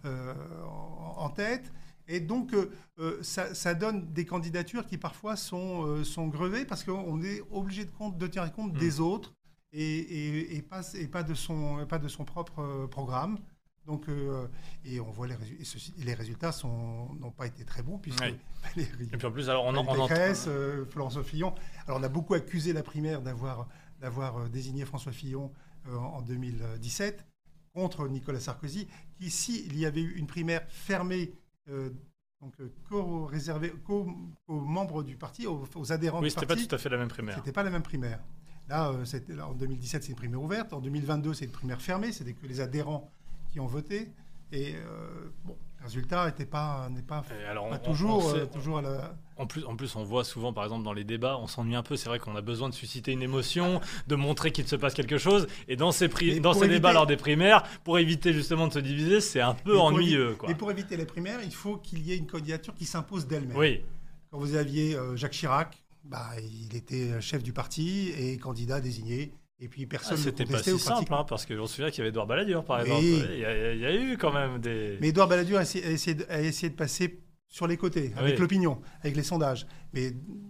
euh, 0.05 0.35
en, 0.67 1.15
en 1.17 1.31
tête. 1.31 1.73
Et 2.09 2.21
donc, 2.21 2.53
euh, 2.53 2.71
euh, 2.99 3.23
ça, 3.23 3.55
ça 3.55 3.75
donne 3.75 4.13
des 4.13 4.25
candidatures 4.27 4.87
qui 4.87 4.99
parfois 4.99 5.37
sont, 5.37 5.87
euh, 5.87 6.05
sont 6.05 6.27
grevées 6.29 6.65
parce 6.65 6.85
qu'on 6.85 7.23
est 7.23 7.41
obligé 7.51 7.85
de, 7.85 7.91
compte, 7.91 8.19
de 8.19 8.27
tenir 8.27 8.53
compte 8.53 8.75
Mm. 8.75 8.79
des 8.79 9.01
autres 9.01 9.35
et, 9.73 9.83
et- 9.99 10.57
et 10.57 10.63
pas, 10.63 10.83
et 10.95 11.07
pas 11.09 11.23
de 11.23 11.35
son, 11.35 11.81
et 11.81 11.87
pas 11.87 11.99
de 11.99 12.09
son 12.09 12.25
propre 12.25 12.87
programme. 12.91 13.39
Donc, 13.87 14.09
euh, 14.09 14.47
et 14.85 15.01
on 15.01 15.11
voit 15.11 15.27
les, 15.27 15.35
résu- 15.35 15.57
et 15.61 15.65
ceci- 15.65 15.93
et 16.01 16.05
les 16.05 16.15
résultats 16.15 16.53
n'ont 16.65 17.33
pas 17.37 17.47
été 17.49 17.65
très 17.65 17.83
bons 17.83 17.99
puisque 17.99 18.21
Oui. 18.21 18.37
Valérie- 18.77 19.09
Et 19.13 19.17
puis 19.17 19.27
en 19.27 19.33
plus, 19.33 19.49
alors 19.51 19.65
on, 19.65 19.75
en- 19.75 19.85
on. 19.87 20.07
Pécresse, 20.09 20.45
euh, 20.49 20.85
Florence 20.87 21.21
Fillon. 21.23 21.53
Alors 21.87 21.99
on 21.99 22.03
a 22.05 22.09
beaucoup 22.09 22.35
accusé 22.35 22.73
la 22.73 22.83
primaire 22.83 23.23
d'avoir 23.23 23.69
d'avoir 24.01 24.49
désigné 24.51 24.85
François 24.85 25.13
Fillon 25.13 25.53
en 25.89 26.23
2017 26.23 27.25
contre 27.73 28.07
Nicolas 28.09 28.41
Sarkozy, 28.41 28.87
qui 29.15 29.31
s'il 29.31 29.77
y 29.79 29.87
avait 29.87 30.03
eu 30.03 30.15
une 30.17 30.27
primaire 30.27 30.63
fermée, 30.69 31.33
donc 31.69 32.55
euh, 32.61 32.69
qu'aux 32.89 33.27
réservée 33.27 33.71
qu'aux 33.85 34.07
qu'aux 34.47 34.61
membres 34.61 35.03
du 35.03 35.17
parti, 35.17 35.47
aux, 35.47 35.65
aux 35.77 35.93
adhérents 35.93 36.19
Oui, 36.19 36.25
du 36.25 36.31
c'était 36.31 36.47
pas 36.47 36.55
parti, 36.55 36.67
tout 36.69 36.75
à 36.75 36.79
fait 36.79 36.89
la 36.89 36.99
même 36.99 37.09
primaire. 37.09 37.37
c'était 37.37 37.53
pas 37.53 37.63
la 37.63 37.71
même 37.71 37.83
primaire. 37.83 38.21
Là, 38.69 38.91
euh, 38.91 39.05
là, 39.29 39.49
en 39.49 39.55
2017, 39.55 40.03
c'est 40.03 40.09
une 40.11 40.17
primaire 40.17 40.43
ouverte. 40.43 40.73
En 40.73 40.81
2022, 40.81 41.35
c'est 41.35 41.45
une 41.47 41.51
primaire 41.53 41.81
fermée. 41.81 42.13
C'était 42.13 42.33
que 42.33 42.47
les 42.47 42.61
adhérents 42.61 43.11
qui 43.49 43.61
ont 43.61 43.67
voté. 43.67 44.13
Et 44.53 44.75
euh, 44.75 45.31
bon, 45.45 45.57
le 45.81 45.85
résultat 45.85 46.27
n'était 46.27 46.45
pas, 46.47 46.89
n'est 46.91 47.03
pas, 47.03 47.25
Et 47.41 47.45
alors, 47.47 47.69
pas 47.71 47.81
on- 47.83 47.91
toujours, 47.91 48.25
on 48.25 48.31
sait- 48.33 48.41
euh, 48.41 48.47
toujours 48.47 48.79
à 48.79 48.83
la, 48.83 49.15
En 49.39 49.47
plus, 49.47 49.65
en 49.65 49.75
plus, 49.77 49.97
on 49.97 50.05
voit 50.05 50.25
souvent, 50.25 50.53
par 50.53 50.63
exemple, 50.65 50.85
dans 50.85 50.93
les 50.93 51.05
débats, 51.05 51.39
on 51.39 51.47
s'ennuie 51.47 51.75
un 51.75 51.83
peu. 51.83 51.97
C'est 51.97 52.09
vrai 52.09 52.19
qu'on 52.19 52.37
a 52.37 52.43
besoin 52.43 52.69
de 52.69 52.75
susciter 52.75 53.13
une 53.13 53.23
émotion, 53.23 53.81
de 54.07 54.15
montrer 54.15 54.53
qu'il 54.53 54.69
se 54.69 54.77
passe 54.77 54.95
quelque 54.95 55.17
chose. 55.19 55.47
Et 55.69 55.75
dans 55.77 55.91
ces, 55.91 56.07
pri- 56.09 56.35
Mais 56.35 56.41
dans 56.41 56.51
pour 56.53 56.61
ces 56.61 56.67
éviter- 56.67 56.79
débats 56.81 56.93
lors 56.93 57.07
des 57.07 57.17
primaires, 57.17 57.65
pour 57.83 57.99
éviter 57.99 58.33
justement 58.35 58.69
de 58.69 58.75
se 58.75 58.79
diviser, 58.79 59.21
c'est 59.21 59.41
un 59.41 59.55
peu 59.55 59.73
Mais 59.73 59.81
ennuyeux. 59.81 60.35
Quoi. 60.39 60.49
Mais 60.51 60.55
pour 60.55 60.71
éviter 60.71 60.97
les 60.97 61.07
primaires, 61.07 61.41
il 61.43 61.53
faut 61.55 61.79
qu'il 61.79 62.01
y 62.07 62.13
ait 62.13 62.17
une 62.19 62.27
candidature 62.27 62.75
qui 62.75 62.85
s'impose 62.85 63.27
d'elle-même. 63.27 63.57
Oui, 63.57 63.83
Quand 64.31 64.39
vous 64.39 64.55
aviez 64.55 64.95
euh, 64.95 65.17
Jacques 65.17 65.33
Chirac, 65.33 65.83
bah, 66.05 66.29
il 66.41 66.77
était 66.77 67.21
chef 67.21 67.43
du 67.43 67.53
parti 67.53 68.11
et 68.17 68.37
candidat 68.39 68.81
désigné. 68.81 69.33
Et 69.65 69.69
puis 69.69 69.85
Ah, 69.85 69.91
personne 69.91 70.17
ne 70.19 70.23
c'était 70.23 70.45
pas 70.45 70.61
si 70.63 70.77
simple, 70.79 71.15
hein, 71.15 71.25
parce 71.29 71.47
que 71.47 71.55
je 71.55 71.61
me 71.61 71.67
souviens 71.67 71.89
qu'il 71.91 71.99
y 71.99 72.01
avait 72.03 72.09
Edouard 72.09 72.27
Balladur, 72.27 72.65
par 72.65 72.79
Oui. 72.81 72.85
exemple. 72.85 73.31
Il 73.33 73.39
y, 73.39 73.45
a, 73.45 73.73
il 73.75 73.81
y 73.81 73.87
a 73.87 73.95
eu 73.95 74.19
quand 74.19 74.33
même 74.33 74.59
des. 74.59 74.99
Mais 75.01 75.09
Edouard 75.11 75.29
Balladur 75.29 75.59
a 75.59 75.63
essayé, 75.63 75.85
a 75.87 75.91
essayé 75.91 76.17
de, 76.17 76.27
a 76.29 76.41
essayé 76.41 76.71
de 76.71 76.75
passer 76.75 77.21
sur 77.49 77.67
les 77.69 77.77
côtés, 77.77 78.13
avec 78.17 78.35
Oui. 78.35 78.41
l'opinion, 78.41 78.81
avec 79.03 79.15
les 79.15 79.23
sondages. 79.23 79.67
Mais 79.93 80.07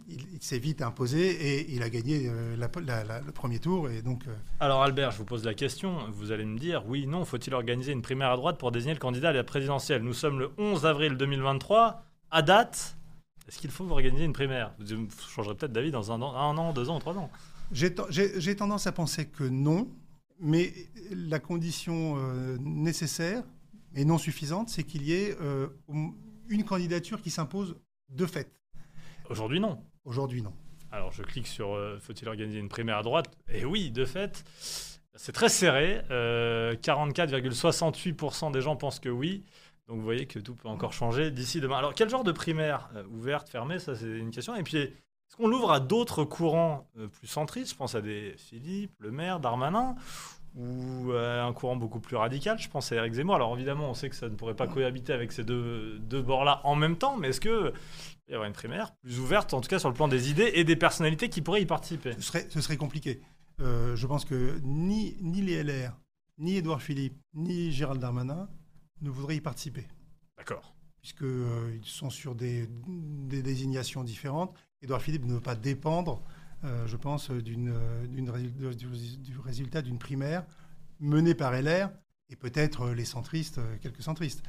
il, 0.09 0.19
il 0.35 0.40
s'est 0.42 0.59
vite 0.59 0.81
imposé 0.83 1.31
et 1.31 1.75
il 1.75 1.83
a 1.83 1.90
gagné 1.90 2.28
euh, 2.28 2.57
la- 2.57 2.71
la- 2.87 3.04
la- 3.04 3.21
le 3.21 3.33
premier 3.33 3.59
tour. 3.59 3.90
Et 3.90 4.00
donc, 4.02 4.23
euh, 4.28 4.35
Alors 4.61 4.83
Albert, 4.83 5.11
je 5.11 5.19
vous 5.19 5.25
pose 5.26 5.45
la 5.45 5.52
question. 5.52 5.99
Vous 6.12 6.33
allez 6.33 6.45
me 6.47 6.57
dire, 6.59 6.85
oui, 6.87 7.07
non, 7.07 7.25
faut-il 7.26 7.52
organiser 7.54 7.92
une 7.92 8.02
primaire 8.02 8.31
à 8.31 8.37
droite 8.37 8.57
pour 8.57 8.73
désigner 8.73 8.95
le 8.95 9.00
candidat 9.00 9.28
à 9.31 9.33
la 9.33 9.45
présidentielle? 9.45 10.00
Nous 10.02 10.14
sommes 10.14 10.38
le 10.38 10.50
11 10.59 10.87
avril 10.87 11.16
2023. 11.19 12.04
À 12.31 12.40
date, 12.40 12.97
est-ce 13.49 13.59
qu'il 13.59 13.71
faut 13.73 13.90
organiser 13.90 14.25
une 14.25 14.33
primaire? 14.33 14.73
Vous 14.78 15.07
changerez 15.28 15.54
peut-être 15.57 15.73
d'avis 15.73 15.90
dans 15.90 16.12
un 16.12 16.23
an, 16.23 16.35
un 16.35 16.57
an, 16.57 16.73
deux 16.73 16.88
ans, 16.88 16.99
trois 17.00 17.19
ans. 17.19 17.31
J'ai 17.72 17.94
ten- 17.94 18.06
j'ai 18.10 18.40
j'ai 18.40 18.54
tendance 18.56 18.86
à 18.86 18.92
penser 18.92 19.26
que 19.26 19.44
non, 19.44 19.88
mais 20.38 20.72
la 21.10 21.38
condition 21.38 22.16
euh, 22.18 22.56
nécessaire 22.60 23.42
et 23.94 24.04
non 24.04 24.18
suffisante, 24.18 24.68
c'est 24.68 24.84
qu'il 24.84 25.02
y 25.02 25.12
ait 25.12 25.36
euh, 25.40 25.68
une 26.48 26.64
candidature 26.64 27.20
qui 27.22 27.30
s'impose 27.30 27.76
de 28.10 28.26
fait. 28.26 28.50
Aujourd'hui, 29.30 29.60
non. 29.60 29.82
Aujourd'hui, 30.04 30.42
non. 30.42 30.52
Alors 30.90 31.12
je 31.12 31.22
clique 31.22 31.46
sur 31.46 31.72
euh, 31.74 31.98
faut-il 32.00 32.28
organiser 32.28 32.58
une 32.58 32.68
primaire 32.68 32.98
à 32.98 33.02
droite? 33.02 33.34
Et 33.48 33.64
oui, 33.64 33.90
de 33.90 34.04
fait, 34.04 34.44
c'est 35.14 35.32
très 35.32 35.48
serré. 35.48 36.02
Euh, 36.10 36.74
44,68% 36.76 38.52
des 38.52 38.60
gens 38.60 38.76
pensent 38.76 39.00
que 39.00 39.08
oui. 39.08 39.44
Donc 39.88 39.96
vous 39.98 40.04
voyez 40.04 40.26
que 40.26 40.38
tout 40.38 40.54
peut 40.54 40.68
encore 40.68 40.92
changer 40.92 41.30
d'ici 41.30 41.60
demain. 41.60 41.76
Alors 41.78 41.94
quel 41.94 42.08
genre 42.10 42.24
de 42.24 42.32
primaire 42.32 42.90
Ouverte, 43.10 43.48
fermée? 43.48 43.78
Ça 43.78 43.94
c'est 43.96 44.06
une 44.06 44.30
question. 44.30 44.54
Et 44.54 44.62
puis 44.62 44.92
est-ce 45.32 45.38
qu'on 45.38 45.48
l'ouvre 45.48 45.72
à 45.72 45.80
d'autres 45.80 46.24
courants 46.24 46.86
euh, 46.98 47.08
plus 47.08 47.26
centristes? 47.26 47.70
Je 47.70 47.76
pense 47.76 47.94
à 47.94 48.02
des 48.02 48.34
Philippe, 48.36 48.92
Le 48.98 49.10
Maire, 49.10 49.40
Darmanin 49.40 49.94
ou 50.54 51.10
euh, 51.10 51.42
un 51.42 51.54
courant 51.54 51.74
beaucoup 51.74 52.00
plus 52.00 52.16
radical, 52.16 52.58
je 52.58 52.68
pense 52.68 52.92
à 52.92 52.96
Eric 52.96 53.14
Zemmour. 53.14 53.36
Alors 53.36 53.54
évidemment, 53.54 53.88
on 53.88 53.94
sait 53.94 54.10
que 54.10 54.14
ça 54.14 54.28
ne 54.28 54.34
pourrait 54.34 54.54
pas 54.54 54.66
cohabiter 54.66 55.14
avec 55.14 55.32
ces 55.32 55.42
deux, 55.42 55.98
deux 56.00 56.20
bords-là 56.20 56.60
en 56.64 56.76
même 56.76 56.98
temps, 56.98 57.16
mais 57.16 57.28
est-ce 57.28 57.40
que 57.40 57.72
il 58.28 58.32
y 58.32 58.34
avoir 58.34 58.46
une 58.46 58.52
primaire 58.52 58.94
plus 58.96 59.20
ouverte, 59.20 59.54
en 59.54 59.62
tout 59.62 59.70
cas 59.70 59.78
sur 59.78 59.88
le 59.88 59.94
plan 59.94 60.06
des 60.06 60.28
idées 60.28 60.50
et 60.52 60.64
des 60.64 60.76
personnalités 60.76 61.30
qui 61.30 61.40
pourraient 61.40 61.62
y 61.62 61.66
participer? 61.66 62.12
Ce 62.12 62.20
serait, 62.20 62.46
ce 62.50 62.60
serait 62.60 62.76
compliqué. 62.76 63.22
Euh, 63.60 63.96
je 63.96 64.06
pense 64.06 64.26
que 64.26 64.60
ni, 64.62 65.16
ni 65.22 65.40
les 65.40 65.62
LR, 65.62 65.98
ni 66.36 66.56
Édouard 66.56 66.82
Philippe, 66.82 67.18
ni 67.32 67.72
Gérald 67.72 68.02
Darmanin 68.02 68.50
ne 69.00 69.08
voudraient 69.08 69.36
y 69.36 69.40
participer, 69.40 69.86
D'accord. 70.36 70.74
puisqu'ils 71.00 71.86
sont 71.86 72.10
sur 72.10 72.34
des, 72.34 72.68
des 72.68 73.42
désignations 73.42 74.04
différentes. 74.04 74.54
Édouard 74.82 75.00
Philippe 75.02 75.24
ne 75.24 75.34
veut 75.34 75.40
pas 75.40 75.54
dépendre, 75.54 76.20
euh, 76.64 76.86
je 76.86 76.96
pense, 76.96 77.30
d'une, 77.30 77.72
du, 78.08 78.22
du 79.16 79.38
résultat 79.38 79.82
d'une 79.82 79.98
primaire 79.98 80.44
menée 81.00 81.34
par 81.34 81.52
LR 81.52 81.90
et 82.30 82.36
peut-être 82.36 82.82
euh, 82.86 82.94
les 82.94 83.04
centristes, 83.04 83.58
euh, 83.58 83.76
quelques 83.80 84.02
centristes. 84.02 84.42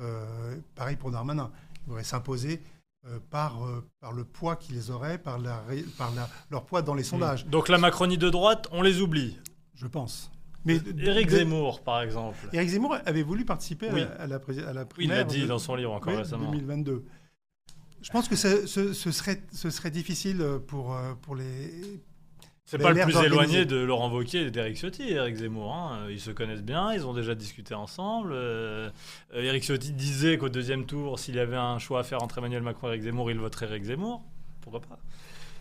Euh, 0.00 0.56
pareil 0.74 0.96
pour 0.96 1.10
Darmanin. 1.10 1.50
Il 1.84 1.88
voudrait 1.88 2.04
s'imposer 2.04 2.62
euh, 3.06 3.18
par, 3.30 3.64
euh, 3.64 3.84
par 4.00 4.12
le 4.12 4.24
poids 4.24 4.56
qu'ils 4.56 4.90
auraient, 4.90 5.18
par, 5.18 5.38
la, 5.38 5.62
par 5.96 6.12
la- 6.14 6.28
leur 6.50 6.66
poids 6.66 6.82
dans 6.82 6.94
les 6.94 7.04
sondages. 7.04 7.46
Donc 7.46 7.68
la 7.68 7.78
Macronie 7.78 8.18
de 8.18 8.28
droite, 8.28 8.66
on 8.72 8.82
les 8.82 9.00
oublie. 9.00 9.38
Je 9.74 9.86
pense. 9.86 10.30
Mais 10.64 10.80
Éric 10.98 11.30
Zemmour, 11.30 11.82
par 11.84 12.02
exemple. 12.02 12.38
Éric 12.52 12.70
Zemmour 12.70 12.96
avait 13.06 13.22
voulu 13.22 13.44
participer 13.44 13.88
à 13.88 13.94
Oui. 13.94 14.00
la- 14.00 14.22
à, 14.22 14.26
la, 14.26 14.38
pré- 14.40 14.58
à 14.64 14.72
la 14.72 14.82
Oui, 14.82 14.86
il 14.86 14.94
primaire 14.94 15.16
l'a 15.18 15.24
dit 15.24 15.42
de- 15.42 15.46
dans 15.46 15.58
son 15.60 15.76
livre 15.76 15.92
encore 15.92 16.12
oui, 16.12 16.18
récemment. 16.18 16.50
2022. 16.50 17.04
Je 18.02 18.10
pense 18.10 18.28
que 18.28 18.36
ce, 18.36 18.66
ce- 18.66 18.92
ce 18.92 19.10
serait, 19.10 19.42
ce 19.52 19.70
serait 19.70 19.90
difficile 19.90 20.44
pour, 20.66 20.94
euh, 20.94 21.14
pour 21.22 21.34
les. 21.36 22.00
C'est 22.68 22.78
pas 22.78 22.90
le 22.92 23.00
plus 23.02 23.16
éloigné 23.24 23.64
de 23.64 23.76
Laurent 23.76 24.10
Wauquiez 24.10 24.46
et 24.46 24.50
d'Éric 24.50 24.76
Ciotti, 24.76 25.02
Éric 25.10 25.36
Zemmour. 25.36 25.72
hein. 25.72 26.06
Ils 26.10 26.20
se 26.20 26.32
connaissent 26.32 26.64
bien, 26.64 26.92
ils 26.92 27.06
ont 27.06 27.14
déjà 27.14 27.34
discuté 27.36 27.74
ensemble. 27.74 28.32
Euh, 28.32 28.90
euh, 29.34 29.42
Éric 29.42 29.62
Ciotti 29.64 29.92
disait 29.92 30.36
qu'au 30.36 30.48
deuxième 30.48 30.84
tour, 30.84 31.18
s'il 31.20 31.36
y 31.36 31.38
avait 31.40 31.56
un 31.56 31.78
choix 31.78 32.00
à 32.00 32.02
faire 32.02 32.22
entre 32.24 32.38
Emmanuel 32.38 32.62
Macron 32.62 32.88
et 32.88 32.90
Éric 32.90 33.02
Zemmour, 33.04 33.30
il 33.30 33.38
voterait 33.38 33.66
Éric 33.66 33.84
Zemmour. 33.84 34.24
Pourquoi 34.60 34.80
pas? 34.80 34.98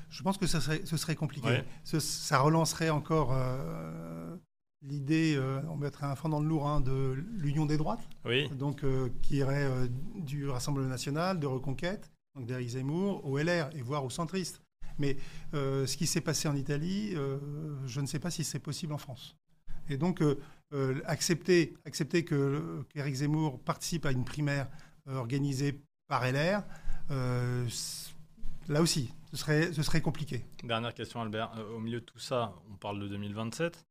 Je 0.10 0.24
pense 0.24 0.38
que 0.39 0.48
ce 0.48 0.60
serait, 0.60 0.82
ce 0.86 0.98
serait 0.98 1.15
compliqué. 1.15 1.48
Ouais. 1.48 1.63
Ce- 1.84 2.00
ça 2.00 2.39
relancerait 2.39 2.89
encore 2.89 3.34
euh, 3.34 4.36
l'idée, 4.82 5.36
euh, 5.38 5.62
on 5.70 5.75
mettrait 5.77 6.08
un 6.08 6.15
fond 6.15 6.30
dans 6.30 6.39
le 6.39 6.48
lourd, 6.48 6.68
hein, 6.68 6.82
de 6.82 7.15
l'union 7.38 7.65
des 7.68 7.77
droites, 7.77 8.08
Oui. 8.25 8.50
donc 8.50 8.84
euh, 8.84 9.10
qui 9.22 9.38
irait 9.38 9.63
euh, 9.65 9.88
du 10.15 10.48
Rassemblement 10.50 10.89
national, 10.89 11.39
de 11.39 11.46
Reconquête, 11.48 12.12
donc 12.36 12.46
d'Éric 12.46 12.70
Zemmour, 12.70 13.25
au 13.25 13.38
LR 13.38 13.70
et 13.75 13.82
voire 13.82 14.04
aux 14.04 14.10
centristes. 14.10 14.62
Mais 14.98 15.18
euh, 15.54 15.86
ce 15.86 15.98
qui 15.98 16.08
s'est 16.08 16.22
passé 16.22 16.48
en 16.48 16.56
Italie, 16.56 17.12
euh, 17.15 17.38
je 17.86 18.01
ne 18.01 18.06
sais 18.06 18.20
pas 18.20 18.32
si 18.32 18.44
c'est 18.44 18.60
possible 18.60 18.94
en 18.94 18.98
France. 18.98 19.36
Et 19.89 19.98
donc, 19.98 20.22
euh, 20.22 21.01
accepter, 21.06 21.75
accepter 21.86 22.25
qu'Éric 22.25 23.15
Zemmour 23.15 23.60
participe 23.60 24.06
à 24.06 24.12
une 24.12 24.25
primaire 24.25 24.68
organisée 25.08 25.80
par 26.08 26.24
LR, 26.25 26.63
là 28.68 28.82
aussi, 28.82 29.13
ce 29.32 29.38
serait, 29.38 29.72
ce 29.72 29.84
serait 29.84 30.01
compliqué. 30.01 30.44
Dernière 30.63 30.94
question, 30.94 31.22
Albert. 31.22 31.51
Au 31.75 31.80
milieu 31.80 32.00
de 32.00 32.06
tout 32.06 32.18
ça, 32.18 32.56
on 32.72 32.75
parle 32.77 33.00
de 33.00 33.08
2027. 33.08 33.86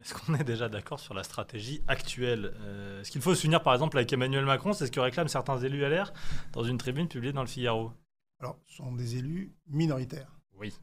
Est-ce 0.00 0.12
qu'on 0.14 0.34
est 0.34 0.44
déjà 0.44 0.68
d'accord 0.68 1.00
sur 1.00 1.14
la 1.14 1.22
stratégie 1.22 1.82
actuelle 1.86 2.52
Euh, 2.60 3.00
Est-ce 3.00 3.10
qu'il 3.10 3.22
faut 3.22 3.34
s'unir 3.34 3.62
par 3.62 3.72
exemple 3.72 3.96
avec 3.96 4.12
Emmanuel 4.12 4.44
Macron 4.44 4.72
C'est 4.72 4.86
ce 4.86 4.90
que 4.92 5.00
réclament 5.00 5.28
certains 5.28 5.58
élus 5.58 5.80
LR 5.82 6.12
dans 6.52 6.62
une 6.64 6.76
tribune 6.78 7.08
publiée 7.08 7.32
dans 7.32 7.40
le 7.40 7.46
Figaro? 7.48 7.92
Alors, 8.40 8.58
ce 8.66 8.76
sont 8.76 8.92
des 8.92 9.16
élus 9.16 9.54
minoritaires, 9.68 10.30
Oui. 10.58 10.74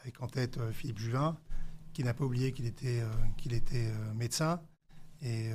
avec 0.00 0.22
en 0.22 0.28
tête 0.28 0.56
euh, 0.58 0.72
Philippe 0.72 0.98
Juvin, 0.98 1.36
qui 1.92 2.04
n'a 2.04 2.14
pas 2.14 2.24
oublié 2.24 2.52
qu'il 2.52 2.66
était, 2.66 3.00
euh, 3.02 3.08
qu'il 3.36 3.52
était 3.52 3.92
médecin 4.14 4.60
et, 5.20 5.50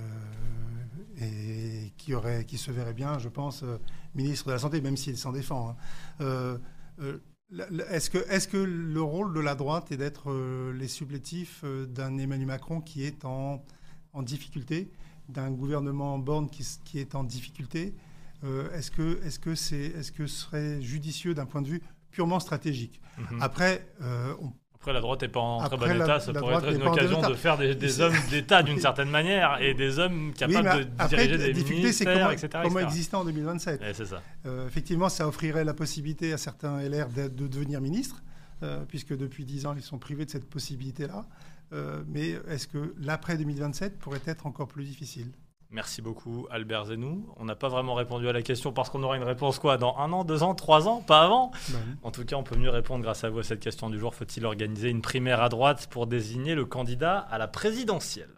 et 1.17 1.93
qui, 1.97 2.13
aurait, 2.13 2.45
qui 2.45 2.57
se 2.57 2.71
verrait 2.71 2.93
bien, 2.93 3.19
je 3.19 3.29
pense, 3.29 3.63
ministre 4.15 4.47
de 4.47 4.51
la 4.53 4.59
Santé, 4.59 4.81
même 4.81 4.97
s'il 4.97 5.17
s'en 5.17 5.31
défend. 5.31 5.75
hein. 6.19 6.59
Est-ce 7.89 8.09
que, 8.09 8.17
est 8.29 8.49
que 8.49 8.57
le 8.57 9.01
rôle 9.01 9.33
de 9.33 9.39
la 9.39 9.55
droite 9.55 9.91
est 9.91 9.97
d'être 9.97 10.31
euh, 10.31 10.71
les 10.73 10.87
supplétifs 10.87 11.61
euh, 11.63 11.85
d'un 11.85 12.17
Emmanuel 12.17 12.47
Macron 12.47 12.79
qui 12.79 13.03
est 13.03 13.25
en, 13.25 13.63
en 14.13 14.21
difficulté, 14.21 14.91
d'un 15.29 15.49
gouvernement 15.51 16.19
Borne 16.19 16.49
qui, 16.49 16.99
est 16.99 17.15
en 17.15 17.23
difficulté 17.23 17.95
Euh, 18.45 18.71
Est-ce 18.71 18.89
que, 18.89 19.19
est-ce 19.25 19.37
que, 19.37 19.53
c'est, 19.53 19.87
est-ce 19.97 20.13
que 20.13 20.25
ce 20.25 20.43
serait 20.45 20.81
judicieux 20.81 21.33
d'un 21.33 21.45
point 21.45 21.61
de 21.61 21.67
vue 21.67 21.81
purement 22.09 22.39
stratégique? 22.39 23.01
Mhm. 23.17 23.41
Après, 23.41 23.85
euh, 24.01 24.33
on 24.41 24.53
Après, 24.81 24.93
la 24.93 25.01
droite 25.01 25.21
n'est 25.21 25.27
pas 25.27 25.41
en 25.41 25.67
très 25.67 25.75
bon 25.75 25.91
état. 25.91 26.21
Ça 26.21 26.31
pourrait 26.31 26.55
être 26.55 26.73
une 26.73 26.83
occasion 26.83 27.21
de 27.21 27.33
faire 27.33 27.57
des, 27.57 27.99
hommes 27.99 28.15
d'État 28.29 28.63
d'une 28.63 28.79
certaine 28.79 29.09
manière 29.09 29.61
et 29.61 29.73
des 29.73 29.99
hommes 29.99 30.31
capables 30.33 30.69
Oui, 30.69 30.85
de 30.85 30.91
après, 30.97 31.27
diriger 31.27 31.53
des 31.53 31.63
ministères, 31.63 32.13
comment, 32.13 32.31
etc. 32.31 32.47
comment 32.63 32.79
etc. 32.79 32.85
exister 32.85 33.15
en 33.17 33.25
2027. 33.25 33.81
Ouais, 33.81 33.93
c'est 33.93 34.05
ça. 34.05 34.21
Euh, 34.45 34.67
effectivement, 34.67 35.09
ça 35.09 35.27
offrirait 35.27 35.65
la 35.65 35.73
possibilité 35.73 36.31
à 36.31 36.37
certains 36.37 36.79
LR 36.81 37.09
de, 37.09 37.27
de 37.27 37.47
devenir 37.47 37.81
ministres, 37.81 38.23
euh, 38.63 38.85
puisque 38.87 39.17
depuis 39.17 39.43
10 39.43 39.65
ans, 39.65 39.73
ils 39.75 39.81
sont 39.81 39.97
privés 39.97 40.23
de 40.23 40.29
cette 40.29 40.49
possibilité-là. 40.49 41.25
Euh, 41.73 42.01
mais 42.07 42.37
est-ce 42.47 42.67
que 42.67 42.95
l'après 43.01 43.37
2027 43.37 43.99
pourrait 43.99 44.21
être 44.25 44.47
encore 44.47 44.69
plus 44.69 44.85
difficile? 44.85 45.27
Merci 45.71 46.01
beaucoup, 46.01 46.47
Albert 46.49 46.85
Zenou. 46.85 47.27
On 47.37 47.45
n'a 47.45 47.55
pas 47.55 47.69
vraiment 47.69 47.93
répondu 47.93 48.27
à 48.27 48.33
la 48.33 48.41
question 48.41 48.73
parce 48.73 48.89
qu'on 48.89 49.03
aura 49.03 49.17
une 49.17 49.23
réponse 49.23 49.59
quoi 49.59 49.77
Dans 49.77 49.95
un 49.97 50.11
an, 50.13 50.23
deux 50.23 50.41
ans, 50.41 50.55
trois 50.55 50.87
ans 50.87 51.01
Pas 51.05 51.21
avant 51.21 51.51
En 52.01 52.09
tout 52.09 52.25
cas, 52.25 52.37
on 52.37 52.43
peut 52.43 52.57
mieux 52.57 52.71
répondre 52.71 53.03
grâce 53.03 53.23
à 53.23 53.29
vous 53.29 53.39
à 53.39 53.43
cette 53.43 53.59
question 53.59 53.91
du 53.91 53.99
jour. 53.99 54.15
Faut-il 54.15 54.45
organiser 54.47 54.89
une 54.89 55.03
primaire 55.03 55.43
à 55.43 55.49
droite 55.49 55.87
pour 55.91 56.07
désigner 56.07 56.55
le 56.55 56.65
candidat 56.65 57.19
à 57.19 57.37
la 57.37 57.47
présidentielle? 57.47 58.29